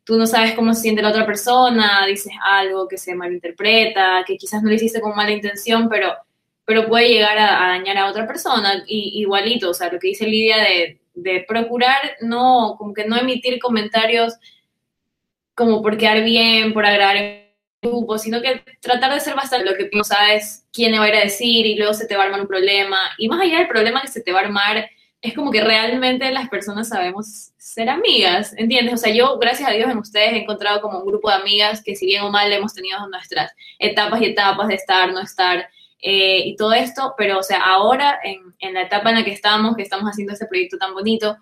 [0.05, 4.39] tú no sabes cómo se siente la otra persona, dices algo que se malinterpreta, que
[4.39, 6.15] quizás no lo hiciste con mala intención, pero,
[6.65, 10.27] pero puede llegar a, dañar a otra persona, y, igualito, o sea, lo que dice
[10.27, 14.35] Lidia de, de procurar no, como que no emitir comentarios
[15.55, 17.42] como por quedar bien, por agradar
[17.83, 21.07] grupo, sino que tratar de ser bastante lo que tú no sabes quién le va
[21.07, 22.99] a ir a decir y luego se te va a armar un problema.
[23.19, 24.89] Y más allá del problema que se te va a armar,
[25.21, 28.95] es como que realmente las personas sabemos ser amigas, ¿entiendes?
[28.95, 31.83] O sea, yo, gracias a Dios, en ustedes he encontrado como un grupo de amigas
[31.83, 35.69] que si bien o mal hemos tenido nuestras etapas y etapas de estar, no estar,
[36.01, 39.33] eh, y todo esto, pero o sea, ahora en, en, la etapa en la que
[39.33, 41.37] estamos, que estamos haciendo este proyecto tan bonito,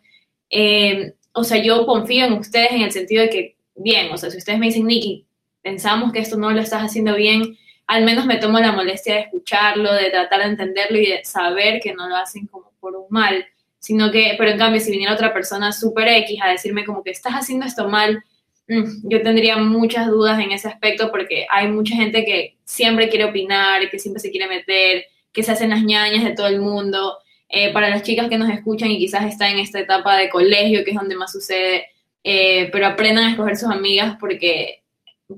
[0.51, 4.13] eh, o sea, yo confío en ustedes en el sentido de que bien.
[4.13, 5.27] O sea, si ustedes me dicen, Nikki,
[5.63, 9.21] pensamos que esto no lo estás haciendo bien, al menos me tomo la molestia de
[9.23, 13.07] escucharlo, de tratar de entenderlo y de saber que no lo hacen como por un
[13.11, 13.45] mal,
[13.79, 17.11] sino que, pero en cambio, si viniera otra persona super X a decirme como que
[17.11, 18.23] estás haciendo esto mal,
[18.69, 23.25] mm, yo tendría muchas dudas en ese aspecto porque hay mucha gente que siempre quiere
[23.25, 27.19] opinar, que siempre se quiere meter, que se hacen las ñañas de todo el mundo.
[27.49, 30.85] Eh, para las chicas que nos escuchan y quizás están en esta etapa de colegio,
[30.85, 31.87] que es donde más sucede,
[32.23, 34.80] eh, pero aprendan a escoger sus amigas porque,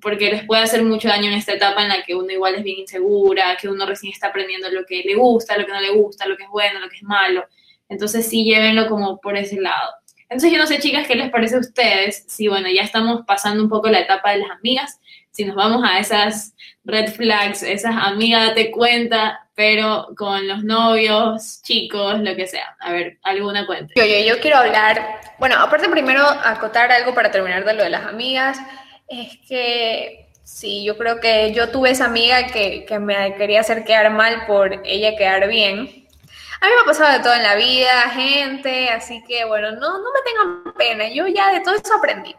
[0.00, 2.62] porque les puede hacer mucho daño en esta etapa en la que uno igual es
[2.62, 5.90] bien insegura, que uno recién está aprendiendo lo que le gusta, lo que no le
[5.90, 7.44] gusta, lo que es bueno, lo que es malo.
[7.88, 9.92] Entonces sí, llévenlo como por ese lado.
[10.22, 13.62] Entonces yo no sé, chicas, qué les parece a ustedes, si bueno, ya estamos pasando
[13.62, 14.98] un poco la etapa de las amigas,
[15.30, 21.60] si nos vamos a esas red flags, esas amigas date cuenta, pero con los novios,
[21.62, 22.76] chicos, lo que sea.
[22.80, 23.92] A ver, alguna cuenta.
[23.94, 27.90] Yo, yo, yo quiero hablar, bueno, aparte primero acotar algo para terminar de lo de
[27.90, 28.58] las amigas,
[29.12, 33.84] es que sí, yo creo que yo tuve esa amiga que, que me quería hacer
[33.84, 36.08] quedar mal por ella quedar bien.
[36.60, 39.98] A mí me ha pasado de todo en la vida, gente, así que bueno, no,
[39.98, 42.34] no me tengan pena, yo ya de todo eso aprendí.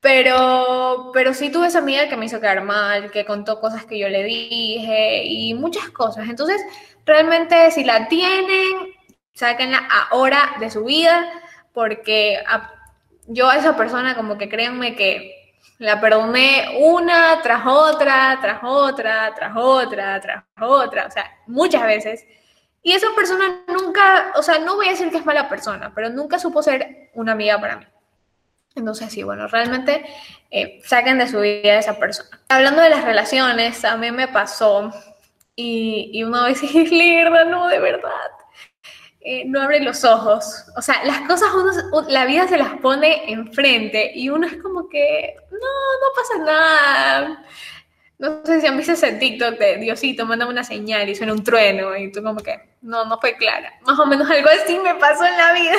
[0.00, 3.98] Pero, pero sí tuve esa amiga que me hizo quedar mal, que contó cosas que
[3.98, 6.28] yo le dije y muchas cosas.
[6.28, 6.62] Entonces,
[7.04, 8.94] realmente si la tienen,
[9.34, 11.30] sáquenla ahora de su vida,
[11.74, 12.42] porque
[13.26, 15.39] yo a esa persona como que créanme que
[15.80, 22.26] la perdoné una tras otra, tras otra, tras otra, tras otra, o sea, muchas veces.
[22.82, 26.10] Y esa persona nunca, o sea, no voy a decir que es mala persona, pero
[26.10, 27.86] nunca supo ser una amiga para mí.
[28.74, 30.04] Entonces, sí, bueno, realmente
[30.50, 32.28] eh, saquen de su vida a esa persona.
[32.50, 34.92] Hablando de las relaciones, a mí me pasó
[35.56, 38.30] y, y una vez es Lirda, no, de verdad.
[39.20, 40.64] Eh, no abre los ojos.
[40.76, 41.72] O sea, las cosas, uno,
[42.08, 47.46] la vida se las pone enfrente y uno es como que, no, no pasa nada.
[48.18, 51.44] No sé si han visto ese TikTok de Diosito, mándame una señal y suena un
[51.44, 53.72] trueno y tú como que, no, no fue clara.
[53.82, 55.76] Más o menos algo así me pasó en la vida.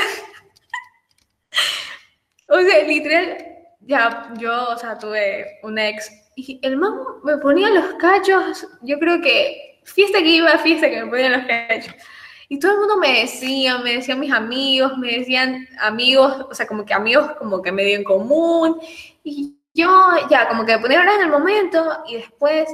[2.48, 3.38] o sea, literal,
[3.82, 8.98] ya, yo, o sea, tuve un ex y el man me ponía los cachos, yo
[9.00, 11.94] creo que fiesta que iba, fiesta que me ponía los cachos.
[12.52, 16.68] Y todo el mundo me decía, me decían mis amigos, me decían amigos, o sea,
[16.68, 18.78] como que amigos como que medio en común.
[19.24, 19.90] Y yo
[20.30, 22.68] ya, como que me ponía en el momento y después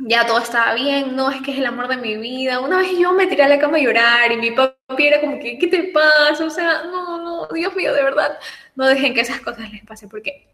[0.00, 2.58] ya todo estaba bien, no, es que es el amor de mi vida.
[2.58, 5.38] Una vez yo me tiré a la cama a llorar y mi papi era como
[5.38, 6.44] que, ¿qué te pasa?
[6.44, 8.40] O sea, no, no, Dios mío, de verdad,
[8.74, 10.48] no dejen que esas cosas les pase porque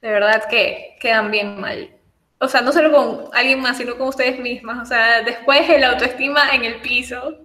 [0.00, 1.90] de verdad que quedan bien mal.
[2.38, 4.82] O sea, no solo con alguien más, sino con ustedes mismas.
[4.82, 7.38] O sea, después el autoestima en el piso.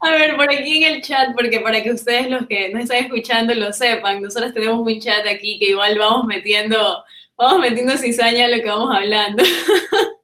[0.00, 3.04] A ver, por aquí en el chat, porque para que ustedes los que nos están
[3.04, 7.04] escuchando lo sepan, nosotros tenemos un chat aquí que igual vamos metiendo,
[7.36, 9.44] vamos metiendo cizaña a lo que vamos hablando.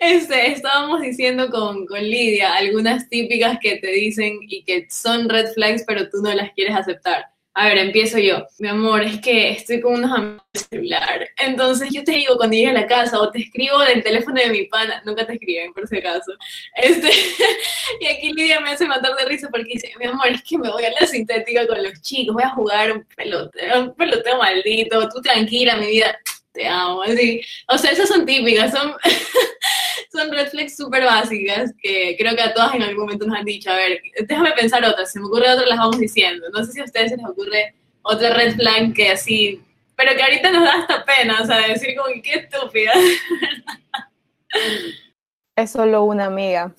[0.00, 5.52] Este, estábamos diciendo con, con Lidia algunas típicas que te dicen y que son red
[5.54, 7.33] flags, pero tú no las quieres aceptar.
[7.56, 8.46] A ver, empiezo yo.
[8.58, 11.28] Mi amor, es que estoy con unos amigos de celular.
[11.38, 14.50] Entonces yo te digo cuando llegue a la casa o te escribo del teléfono de
[14.50, 16.32] mi pana, nunca te escriben por si acaso.
[16.74, 17.08] Este,
[18.00, 20.68] y aquí Lidia me hace matar de risa porque dice, mi amor, es que me
[20.68, 25.08] voy a la sintética con los chicos, voy a jugar un peloteo, un peloteo maldito,
[25.08, 26.18] tú tranquila, mi vida,
[26.54, 27.02] te amo.
[27.02, 27.42] Así.
[27.68, 28.94] O sea, esas son típicas, son,
[30.12, 33.44] son red flags súper básicas que creo que a todas en algún momento nos han
[33.44, 33.70] dicho.
[33.70, 36.46] A ver, déjame pensar otras, si me ocurre otra las vamos diciendo.
[36.54, 39.60] No sé si a ustedes se les ocurre otra red flag que así,
[39.96, 42.92] pero que ahorita nos da hasta pena, o sea, decir como qué estúpida.
[45.56, 46.74] Es solo una amiga.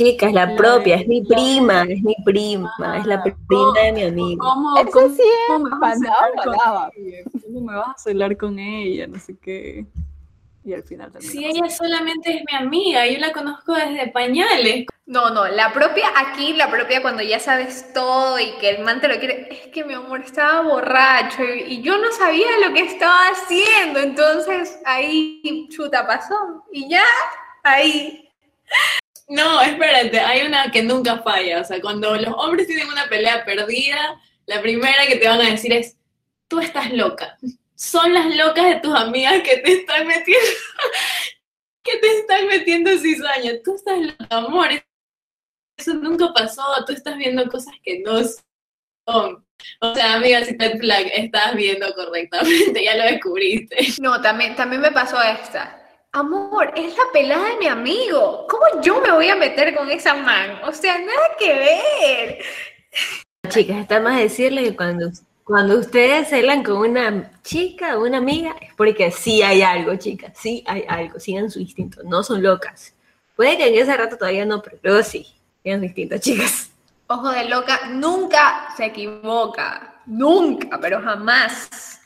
[0.00, 4.02] Chicas, la Ay, propia, es mi prima, es mi prima, es la prima de mi
[4.04, 4.42] amigo.
[4.42, 6.90] ¿Cómo, Eso cómo- sí es cómo me vas a?
[7.44, 9.06] ¿Cómo me vas a celar con ella?
[9.06, 9.84] No sé qué.
[10.64, 11.30] Y al final también.
[11.30, 14.86] Si ella solamente es mi amiga, yo la conozco desde pañales.
[15.04, 19.02] No, no, la propia, aquí la propia cuando ya sabes todo y que el man
[19.02, 22.72] te lo quiere, es que mi amor estaba borracho y, y yo no sabía lo
[22.72, 27.04] que estaba haciendo, entonces ahí chuta pasó y ya,
[27.64, 28.26] ahí.
[29.30, 31.60] No, espérate, hay una que nunca falla.
[31.60, 35.50] O sea, cuando los hombres tienen una pelea perdida, la primera que te van a
[35.50, 35.96] decir es,
[36.48, 37.38] tú estás loca.
[37.76, 40.50] Son las locas de tus amigas que te están metiendo,
[41.84, 43.52] que te están metiendo cizaña.
[43.64, 44.68] Tú estás loca, amor.
[45.76, 46.64] Eso nunca pasó.
[46.84, 48.18] Tú estás viendo cosas que no
[49.06, 49.46] son.
[49.80, 50.76] O sea, amiga, si te
[51.14, 53.76] estás viendo correctamente, ya lo descubriste.
[54.00, 55.79] No, también, también me pasó esta.
[56.12, 58.44] Amor, es la pelada de mi amigo.
[58.48, 60.58] ¿Cómo yo me voy a meter con esa man?
[60.64, 62.38] O sea, nada que ver.
[63.48, 65.08] Chicas, está más decirle que cuando,
[65.44, 70.32] cuando ustedes celan con una chica o una amiga, es porque sí hay algo, chicas,
[70.36, 72.92] sí hay algo, sigan su instinto, no son locas.
[73.36, 75.24] Puede que en ese rato todavía no, pero luego sí,
[75.62, 76.72] sigan su instinto, chicas.
[77.06, 80.00] Ojo de loca, nunca se equivoca.
[80.06, 81.99] Nunca, pero jamás.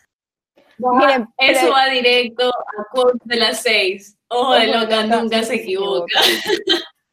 [0.79, 4.17] Miren, Eso pero- va directo a quote de las seis.
[4.29, 6.21] Ojo de loca, loca, nunca sí se equivoca.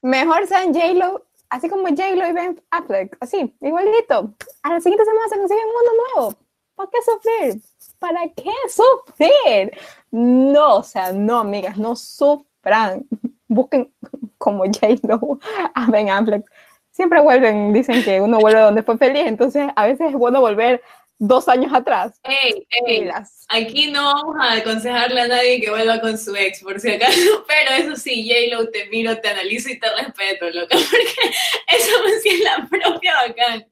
[0.01, 4.33] Mejor sean J-Lo así como J-Lo y Ben Affleck, así, igualito.
[4.63, 6.35] A la siguiente semana se consigue un mundo nuevo.
[6.75, 7.61] ¿Para qué sufrir?
[7.99, 9.71] ¿Para qué sufrir?
[10.09, 13.05] No, o sea, no, amigas, no sufran.
[13.47, 13.93] Busquen
[14.37, 15.39] como J-Lo
[15.75, 16.43] a Ben Affleck.
[16.89, 20.81] Siempre vuelven, dicen que uno vuelve donde fue feliz, entonces a veces es bueno volver
[21.23, 22.19] dos años atrás.
[22.23, 23.45] Ey, ey, Pilas.
[23.47, 27.45] aquí no vamos a aconsejarle a nadie que vuelva con su ex, por si acaso,
[27.47, 31.35] pero eso sí, J-Lo, te miro, te analizo y te respeto, loca, porque
[31.67, 33.67] eso me sí es la propia bacán.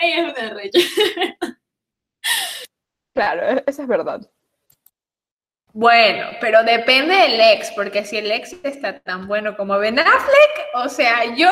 [0.00, 0.78] Ella es una recha.
[3.14, 4.20] Claro, e- eso es verdad.
[5.74, 10.68] Bueno, pero depende del ex, porque si el ex está tan bueno como Ben Affleck,
[10.74, 11.50] o sea, yo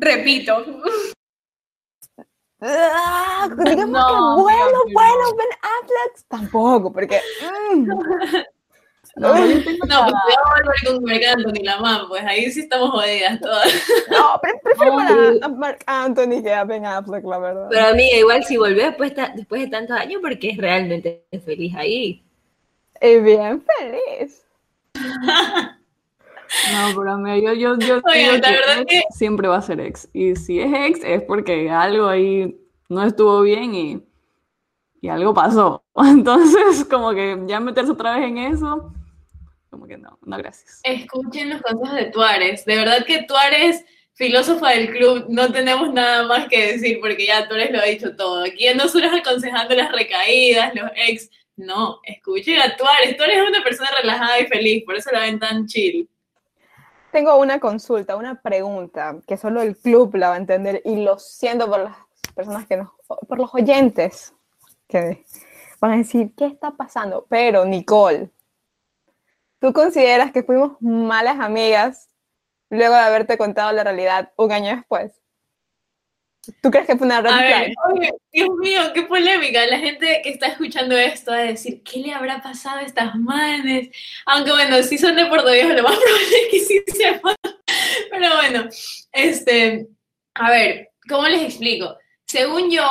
[0.00, 0.64] repito,
[2.62, 7.20] Ah, digamos No, que bueno, bueno, Ben Affleck tampoco, porque
[7.74, 7.88] mm,
[9.16, 13.66] No, tengo No, pues con Marc Anthony, la man, pues ahí sí estamos jodidas todas.
[14.10, 15.00] no, pre- prefiero No,
[15.42, 17.66] a, a Mark Anthony que a Ben Affleck, la verdad.
[17.68, 22.22] Pero amiga, igual si volvió después, después de tantos años, porque es realmente feliz ahí.
[23.02, 24.46] Y bien feliz.
[26.72, 29.80] No, pero mira, yo, yo, yo digo la que verdad que- siempre va a ser
[29.80, 30.08] ex.
[30.12, 32.56] Y si es ex, es porque algo ahí
[32.88, 34.02] no estuvo bien y,
[35.00, 35.82] y algo pasó.
[35.96, 38.92] Entonces, como que ya meterse otra vez en eso,
[39.70, 40.80] como que no, no, gracias.
[40.84, 42.64] Escuchen los consejos de Tuares.
[42.66, 47.48] De verdad que Tuares, filósofa del club, no tenemos nada más que decir porque ya
[47.48, 48.44] Tuares lo ha dicho todo.
[48.44, 51.30] Aquí nosotros aconsejando las recaídas, los ex.
[51.56, 53.16] No, escuchen a Tuares.
[53.16, 56.08] Tuares es una persona relajada y feliz, por eso la ven tan chill.
[57.12, 61.18] Tengo una consulta, una pregunta que solo el club la va a entender y lo
[61.18, 61.96] siento por las
[62.34, 62.88] personas que nos,
[63.28, 64.34] por los oyentes
[64.88, 65.24] que
[65.78, 67.26] van a decir, ¿qué está pasando?
[67.28, 68.30] Pero Nicole,
[69.58, 72.08] ¿tú consideras que fuimos malas amigas
[72.70, 75.21] luego de haberte contado la realidad un año después?
[76.60, 79.64] ¿Tú crees que fue una red A ver, oye, Dios mío, qué polémica.
[79.66, 83.14] La gente que está escuchando esto va a decir, ¿qué le habrá pasado a estas
[83.14, 83.90] manes?
[84.26, 87.36] Aunque bueno, si son de Puerto Viejo, lo más probable es que sí sepan.
[88.10, 88.68] Pero bueno,
[89.12, 89.86] este,
[90.34, 91.96] a ver, ¿cómo les explico?
[92.26, 92.82] Según yo,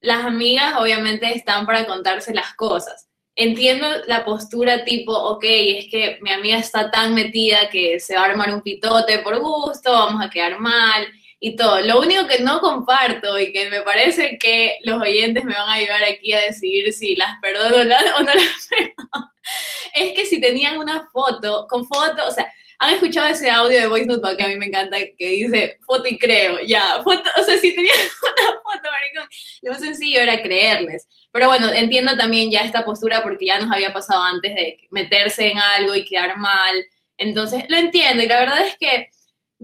[0.00, 3.08] las amigas obviamente están para contarse las cosas.
[3.34, 8.22] Entiendo la postura tipo, ok, es que mi amiga está tan metida que se va
[8.22, 11.04] a armar un pitote por gusto, vamos a quedar mal
[11.44, 11.78] y todo.
[11.80, 15.74] Lo único que no comparto y que me parece que los oyentes me van a
[15.74, 19.32] ayudar aquí a decidir si las perdono o no las perdono,
[19.92, 23.86] es que si tenían una foto, con foto, o sea, han escuchado ese audio de
[23.86, 27.44] Voice Note que a mí me encanta, que dice foto y creo, ya, foto, o
[27.44, 29.28] sea, si tenían una foto, maricón,
[29.60, 31.06] lo sencillo era creerles.
[31.30, 35.50] Pero bueno, entiendo también ya esta postura porque ya nos había pasado antes de meterse
[35.50, 36.74] en algo y quedar mal.
[37.18, 39.10] Entonces, lo entiendo y la verdad es que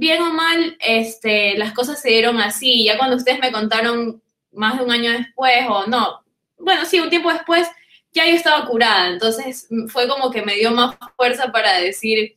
[0.01, 2.85] bien o mal, este, las cosas se dieron así.
[2.85, 6.25] Ya cuando ustedes me contaron más de un año después, o no,
[6.59, 7.69] bueno, sí, un tiempo después,
[8.11, 9.09] ya yo estaba curada.
[9.09, 12.35] Entonces mm, fue como que me dio más fuerza para decir,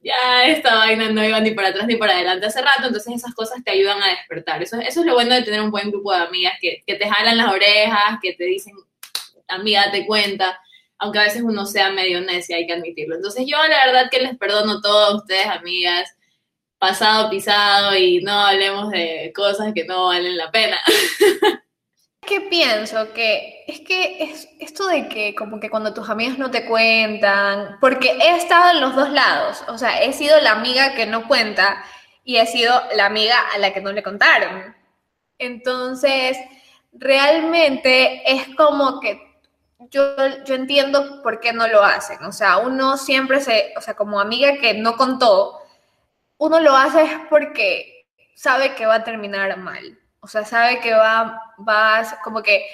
[0.00, 2.86] ya esta vaina no iba ni para atrás ni para adelante hace rato.
[2.86, 4.62] Entonces esas cosas te ayudan a despertar.
[4.62, 7.08] Eso, eso es lo bueno de tener un buen grupo de amigas que, que te
[7.08, 8.74] jalan las orejas, que te dicen,
[9.48, 10.58] amiga, date cuenta.
[10.96, 13.16] Aunque a veces uno sea medio necia, hay que admitirlo.
[13.16, 16.08] Entonces yo la verdad que les perdono todo a ustedes, amigas
[16.82, 20.80] pasado pisado y no hablemos de cosas que no valen la pena.
[22.26, 26.50] que pienso que es que es esto de que como que cuando tus amigos no
[26.50, 30.94] te cuentan, porque he estado en los dos lados, o sea, he sido la amiga
[30.96, 31.84] que no cuenta
[32.24, 34.74] y he sido la amiga a la que no le contaron.
[35.38, 36.36] Entonces,
[36.92, 39.22] realmente es como que
[39.88, 43.94] yo, yo entiendo por qué no lo hacen, o sea, uno siempre se, o sea,
[43.94, 45.61] como amiga que no contó,
[46.42, 49.96] uno lo hace es porque sabe que va a terminar mal.
[50.18, 52.66] O sea, sabe que va, va como que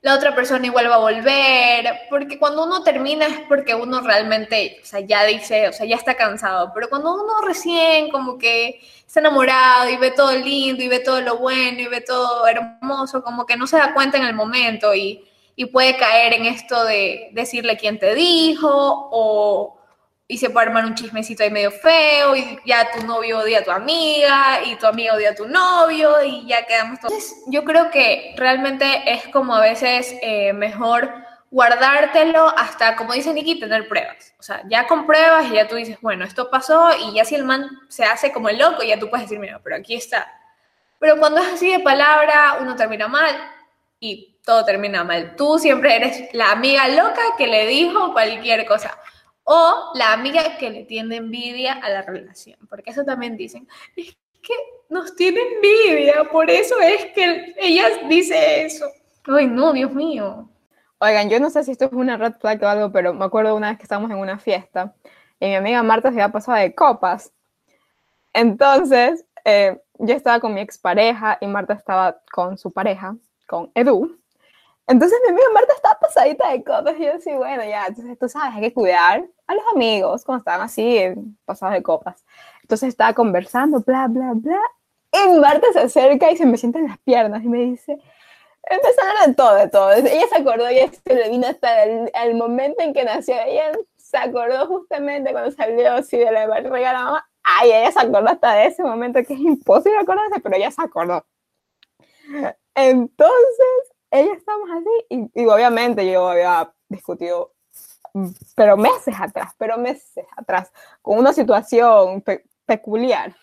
[0.00, 4.78] la otra persona igual va a volver, porque cuando uno termina es porque uno realmente,
[4.80, 8.80] o sea, ya dice, o sea, ya está cansado, pero cuando uno recién como que
[9.04, 13.24] está enamorado y ve todo lindo y ve todo lo bueno y ve todo hermoso,
[13.24, 15.24] como que no se da cuenta en el momento y,
[15.56, 19.75] y puede caer en esto de decirle quién te dijo o,
[20.28, 23.64] y se puede armar un chismecito ahí medio feo y ya tu novio odia a
[23.64, 27.12] tu amiga y tu amiga odia a tu novio y ya quedamos todos.
[27.12, 31.12] Entonces, yo creo que realmente es como a veces eh, mejor
[31.50, 34.34] guardártelo hasta, como dice Nikki, tener pruebas.
[34.38, 37.36] O sea, ya con pruebas y ya tú dices, bueno, esto pasó y ya si
[37.36, 40.26] el man se hace como el loco, ya tú puedes decir, mira, pero aquí está.
[40.98, 43.34] Pero cuando es así de palabra, uno termina mal
[44.00, 45.36] y todo termina mal.
[45.36, 48.98] Tú siempre eres la amiga loca que le dijo cualquier cosa.
[49.48, 54.16] O la amiga que le tiene envidia a la relación, porque eso también dicen, es
[54.42, 54.54] que
[54.88, 58.86] nos tiene envidia, por eso es que ella dice eso.
[59.24, 60.48] Ay, no, Dios mío.
[60.98, 63.54] Oigan, yo no sé si esto es una red flag o algo, pero me acuerdo
[63.54, 64.92] una vez que estábamos en una fiesta
[65.38, 67.32] y mi amiga Marta se había pasado de copas.
[68.32, 73.16] Entonces, eh, yo estaba con mi expareja y Marta estaba con su pareja,
[73.46, 74.18] con Edu.
[74.88, 78.28] Entonces mi amiga Marta estaba pasadita de copas y yo decía, bueno, ya, entonces tú
[78.28, 81.00] sabes, hay que cuidar a los amigos cuando están así,
[81.44, 82.24] pasados de copas.
[82.62, 84.60] Entonces estaba conversando, bla, bla, bla,
[85.12, 87.98] y Marta se acerca y se me sienta en las piernas y me dice,
[88.68, 89.92] empezaron de todo, de todo.
[89.92, 93.34] Ella se acordó y se le vino hasta el, el, momento en que nació.
[93.46, 97.28] Ella se acordó justamente cuando salió así de la barriga de la mamá.
[97.42, 100.82] Ay, ella se acordó hasta de ese momento que es imposible acordarse, pero ella se
[100.82, 101.24] acordó.
[102.74, 107.52] Entonces, ella estamos así y, y obviamente yo había discutido,
[108.54, 113.34] pero meses atrás, pero meses atrás, con una situación pe peculiar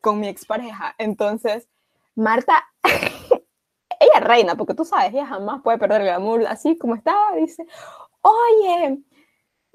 [0.00, 0.94] con mi expareja.
[0.98, 1.68] Entonces,
[2.14, 2.64] Marta,
[4.00, 7.66] ella reina, porque tú sabes, ella jamás puede perder el amor, así como estaba, dice,
[8.22, 9.02] oye,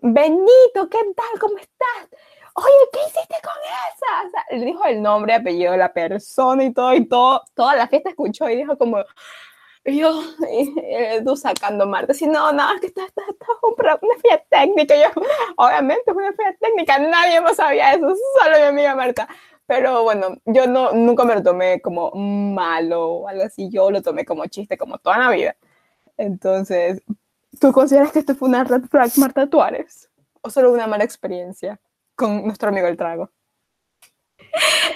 [0.02, 1.40] Benito, ¿qué tal?
[1.40, 2.20] ¿Cómo estás?
[2.56, 4.56] Oye, ¿qué hiciste con esa?
[4.58, 8.50] Le dijo el nombre, apellido la persona y todo, y todo, toda la fiesta escuchó
[8.50, 9.04] y dijo como,
[9.86, 13.46] yo, y, tú sacando Marta, si no, no, es que esto, esto, esto
[13.78, 15.22] es una fía técnica, yo,
[15.58, 19.28] obviamente una fía técnica, nadie más sabía eso, solo mi amiga Marta,
[19.66, 24.02] pero bueno, yo no, nunca me lo tomé como malo o algo así, yo lo
[24.02, 25.56] tomé como chiste, como toda la vida.
[26.18, 27.04] Entonces,
[27.62, 30.10] ¿tú consideras que esto fue una red flag, Marta Tuárez?
[30.42, 31.80] ¿O solo una mala experiencia
[32.16, 33.30] con nuestro amigo el trago?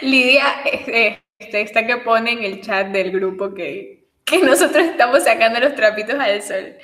[0.02, 5.60] Lidia este, está que pone en el chat del grupo que, que nosotros estamos sacando
[5.60, 6.76] los trapitos al sol.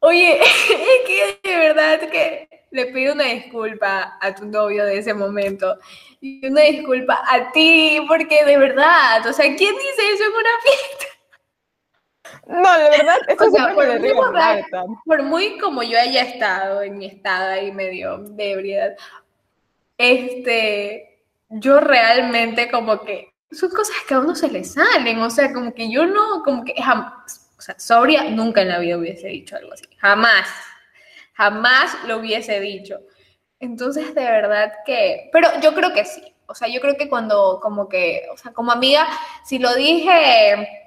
[0.00, 5.14] Oye, es que de verdad que le pido una disculpa a tu novio de ese
[5.14, 5.78] momento
[6.20, 10.50] y una disculpa a ti, porque de verdad, o sea, ¿quién dice eso en una
[10.62, 11.06] fiesta?
[12.46, 14.12] No, de verdad, eso o sea, es por, muy
[15.04, 18.96] por muy como yo haya estado en mi estado ahí medio de ebriedad,
[19.96, 25.52] este, yo realmente como que son cosas que a uno se le salen, o sea,
[25.52, 29.28] como que yo no, como que jamás, o sea, sobria nunca en la vida hubiese
[29.28, 30.48] dicho algo así, jamás,
[31.34, 33.00] jamás lo hubiese dicho.
[33.60, 37.60] Entonces, de verdad que, pero yo creo que sí, o sea, yo creo que cuando,
[37.62, 39.06] como que, o sea, como amiga,
[39.44, 40.84] si lo dije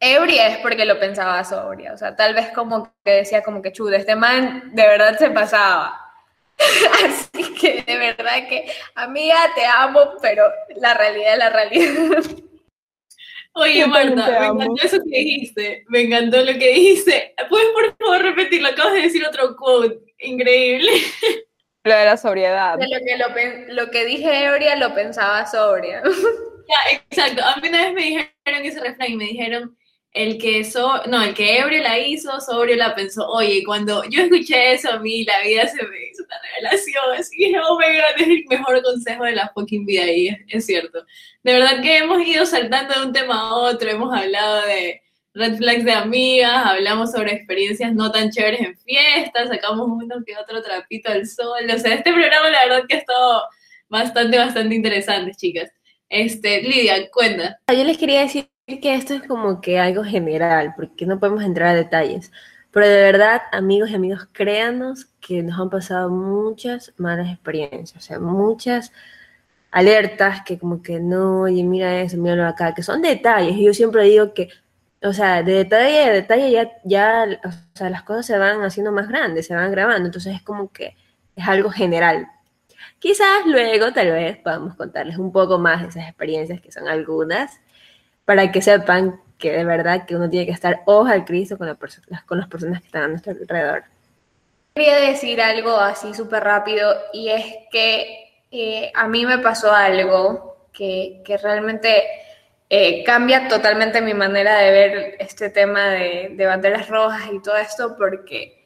[0.00, 3.72] ebria es porque lo pensaba sobria, o sea, tal vez como que decía como que
[3.72, 6.07] chuda, este man de verdad se pasaba.
[7.04, 10.44] Así que de verdad que, amiga, te amo, pero
[10.76, 12.22] la realidad es la realidad.
[13.54, 15.84] Oye, Marta, me encantó eso que dijiste.
[15.88, 17.34] Me encantó lo que dijiste.
[17.48, 18.68] ¿Puedes por favor repetirlo?
[18.68, 19.98] Acabas de decir otro quote.
[20.18, 20.92] Increíble.
[21.84, 22.76] Lo de la sobriedad.
[22.76, 26.02] De lo que, lo, lo que dije ebria lo pensaba sobria.
[26.68, 27.42] Ya, exacto.
[27.42, 29.77] A mí una vez me dijeron ese refrán y me dijeron,
[30.12, 33.28] el que, so no, el que ebrio la hizo, sobrio la pensó.
[33.28, 37.04] Oye, cuando yo escuché eso a mí, la vida se me hizo una revelación.
[37.16, 40.66] Así oh my god, es el mejor consejo de la fucking vida y es, es
[40.66, 41.04] cierto.
[41.42, 45.02] De verdad que hemos ido saltando de un tema a otro, hemos hablado de
[45.34, 50.36] red flags de amigas, hablamos sobre experiencias no tan chéveres en fiestas, sacamos uno que
[50.36, 51.70] otro trapito al sol.
[51.72, 53.44] O sea, este programa la verdad que ha estado
[53.88, 55.70] bastante, bastante interesante, chicas.
[56.08, 57.60] Este, Lidia, cuenta.
[57.68, 61.70] Yo les quería decir que esto es como que algo general, porque no podemos entrar
[61.70, 62.30] a detalles.
[62.70, 68.00] Pero de verdad, amigos y amigos, créanos que nos han pasado muchas malas experiencias, o
[68.06, 68.92] sea, muchas
[69.70, 73.56] alertas que como que no, oye, mira eso, míralo acá, que son detalles.
[73.56, 74.48] Y yo siempre digo que,
[75.02, 78.92] o sea, de detalle a detalle ya, ya, o sea, las cosas se van haciendo
[78.92, 80.06] más grandes, se van grabando.
[80.06, 80.96] Entonces es como que
[81.36, 82.28] es algo general.
[82.98, 87.60] Quizás luego, tal vez, podamos contarles un poco más de esas experiencias, que son algunas,
[88.28, 91.66] para que sepan que de verdad que uno tiene que estar ojo al Cristo con,
[91.66, 91.78] la
[92.26, 93.84] con las personas que están a nuestro alrededor.
[94.74, 100.66] Quería decir algo así súper rápido y es que eh, a mí me pasó algo
[100.74, 102.04] que, que realmente
[102.68, 107.56] eh, cambia totalmente mi manera de ver este tema de, de banderas rojas y todo
[107.56, 108.62] esto porque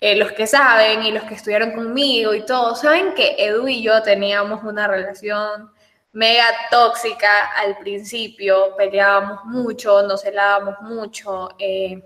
[0.00, 3.84] eh, los que saben y los que estudiaron conmigo y todo, saben que Edu y
[3.84, 5.70] yo teníamos una relación
[6.16, 11.50] mega tóxica al principio, peleábamos mucho, nos celábamos mucho.
[11.58, 12.02] eh,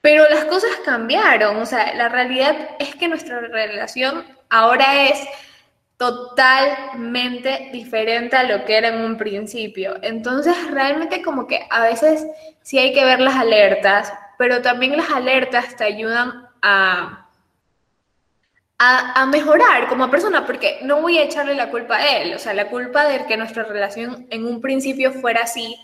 [0.00, 5.20] pero las cosas cambiaron, o sea, la realidad es que nuestra relación ahora es
[5.96, 9.96] totalmente diferente a lo que era en un principio.
[10.02, 12.26] Entonces, realmente como que a veces
[12.62, 17.17] sí hay que ver las alertas, pero también las alertas te ayudan a,
[18.78, 22.54] a, mejorar como persona, porque no voy a echarle la culpa a él, o sea,
[22.54, 25.76] la culpa de que nuestra relación en un principio fuera así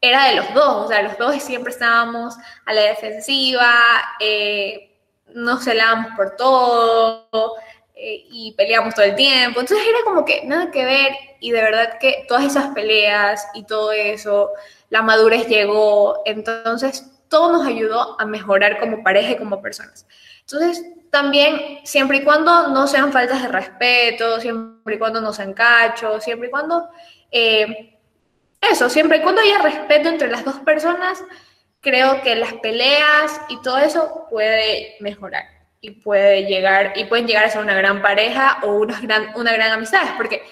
[0.00, 2.34] era de los dos, o sea, los dos siempre estábamos
[2.66, 3.72] a la defensiva,
[4.20, 4.90] eh,
[5.34, 7.54] nos celábamos por todo
[7.94, 11.62] eh, y peleábamos todo el tiempo, entonces era como que nada que ver y de
[11.62, 14.50] verdad que todas esas peleas y todo eso,
[14.90, 20.06] la madurez llegó, entonces todo nos ayudó a mejorar como pareja y como personas.
[20.52, 25.52] Entonces, también, siempre y cuando no sean faltas de respeto, siempre y cuando no sean
[25.54, 26.88] cachos, siempre y cuando...
[27.30, 27.88] eh,
[28.70, 31.22] eso, siempre y cuando haya respeto entre las dos personas,
[31.80, 35.44] creo que las peleas y todo eso puede mejorar
[35.80, 39.52] y puede llegar y pueden llegar a ser una gran pareja o una gran, una
[39.52, 40.44] gran amistad, porque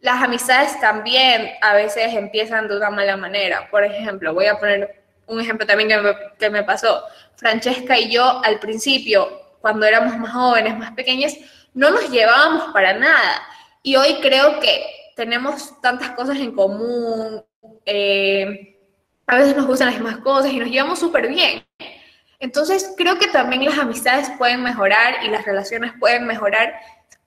[0.00, 3.66] las amistades también a veces empiezan de una mala manera.
[3.70, 7.02] Por ejemplo, voy a poner un ejemplo también que me, que me pasó.
[7.34, 11.34] Francesca y yo al principio, cuando éramos más jóvenes, más pequeñas,
[11.72, 13.40] no nos llevábamos para nada.
[13.82, 14.84] Y hoy creo que
[15.16, 17.42] tenemos tantas cosas en común,
[17.86, 18.78] eh,
[19.26, 21.64] a veces nos gustan las mismas cosas y nos llevamos súper bien.
[22.40, 26.74] Entonces, creo que también las amistades pueden mejorar y las relaciones pueden mejorar,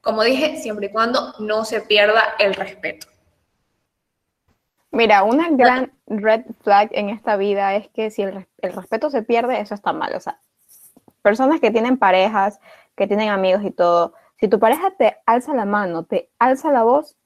[0.01, 3.07] como dije, siempre y cuando no se pierda el respeto.
[4.91, 9.09] Mira, una gran red flag en esta vida es que si el, res- el respeto
[9.09, 10.13] se pierde, eso está mal.
[10.13, 10.39] O sea,
[11.27, 12.61] personas que tienen parejas,
[12.95, 16.83] que tienen amigos y todo, si tu pareja te alza la mano, te alza la
[16.83, 17.17] voz,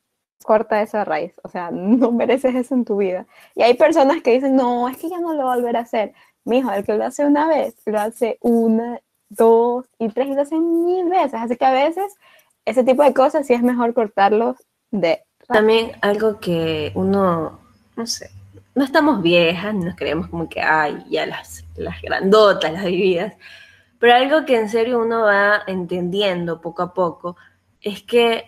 [0.44, 1.34] corta esa raíz.
[1.44, 3.28] O sea, no mereces eso en tu vida.
[3.54, 5.82] Y hay personas que dicen, no, es que ya no lo va a volver a
[5.82, 6.14] hacer.
[6.46, 9.00] Mijo, el que lo hace una vez, lo hace una,
[9.30, 11.36] dos y tres y lo hace mil veces.
[11.36, 12.16] Así que a veces
[12.66, 14.56] ese tipo de cosas sí es mejor cortarlos
[14.90, 17.60] de También algo que uno,
[17.96, 18.32] no sé,
[18.74, 23.34] no estamos viejas, nos creemos como que, ay, ya las, las grandotas, las vividas,
[24.02, 27.38] pero algo que en serio uno va entendiendo poco a poco
[27.80, 28.46] es que,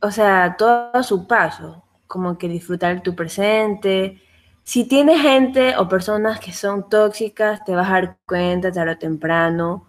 [0.00, 4.22] o sea, todo su paso, como que disfrutar tu presente.
[4.62, 8.98] Si tienes gente o personas que son tóxicas, te vas a dar cuenta tarde o
[8.98, 9.86] temprano.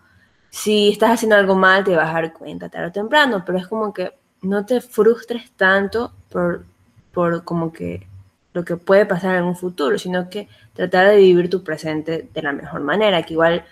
[0.50, 3.68] Si estás haciendo algo mal, te vas a dar cuenta tarde o temprano, pero es
[3.68, 6.66] como que no te frustres tanto por,
[7.12, 8.08] por como que
[8.54, 12.42] lo que puede pasar en un futuro, sino que tratar de vivir tu presente de
[12.42, 13.64] la mejor manera, que igual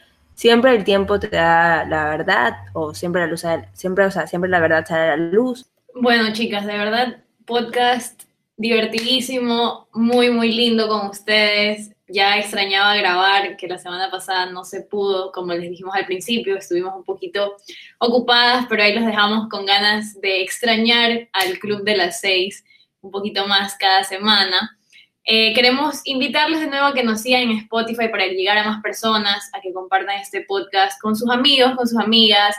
[0.42, 4.50] siempre el tiempo te da la verdad o siempre la luz, siempre, o sea, siempre
[4.50, 5.68] la verdad sale a la luz.
[5.94, 8.24] Bueno, chicas, de verdad, podcast
[8.58, 11.92] divertidísimo, muy, muy lindo con ustedes.
[12.08, 16.58] Ya extrañaba grabar, que la semana pasada no se pudo, como les dijimos al principio,
[16.58, 17.58] estuvimos un poquito
[18.00, 22.66] ocupadas, pero ahí los dejamos con ganas de extrañar al Club de las Seis
[23.02, 24.76] un poquito más cada semana.
[25.24, 28.82] Eh, queremos invitarles de nuevo a que nos sigan en Spotify para llegar a más
[28.82, 32.56] personas, a que compartan este podcast con sus amigos, con sus amigas.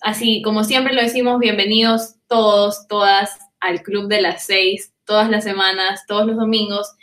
[0.00, 5.44] Así como siempre lo decimos, bienvenidos todos, todas al Club de las Seis, todas las
[5.44, 6.94] semanas, todos los domingos.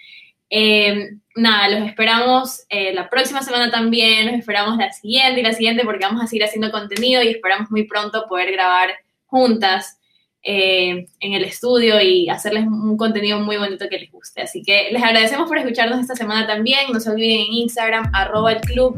[0.49, 5.53] Eh, nada, los esperamos eh, la próxima semana también, los esperamos la siguiente y la
[5.53, 8.91] siguiente porque vamos a seguir haciendo contenido y esperamos muy pronto poder grabar
[9.25, 10.00] juntas
[10.43, 14.41] eh, en el estudio y hacerles un contenido muy bonito que les guste.
[14.41, 16.91] Así que les agradecemos por escucharnos esta semana también.
[16.91, 18.95] No se olviden en Instagram, arroba el club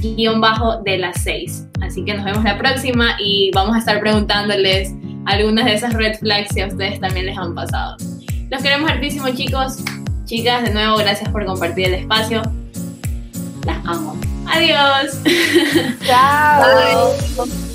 [0.00, 1.66] guion bajo de las seis.
[1.82, 4.94] Así que nos vemos la próxima y vamos a estar preguntándoles
[5.26, 7.96] algunas de esas red flags si a ustedes también les han pasado.
[8.50, 9.78] Los queremos hartísimo chicos.
[10.24, 12.42] Chicas, de nuevo, gracias por compartir el espacio.
[13.64, 14.16] Las amo.
[14.46, 15.20] Adiós.
[16.06, 17.66] Chao.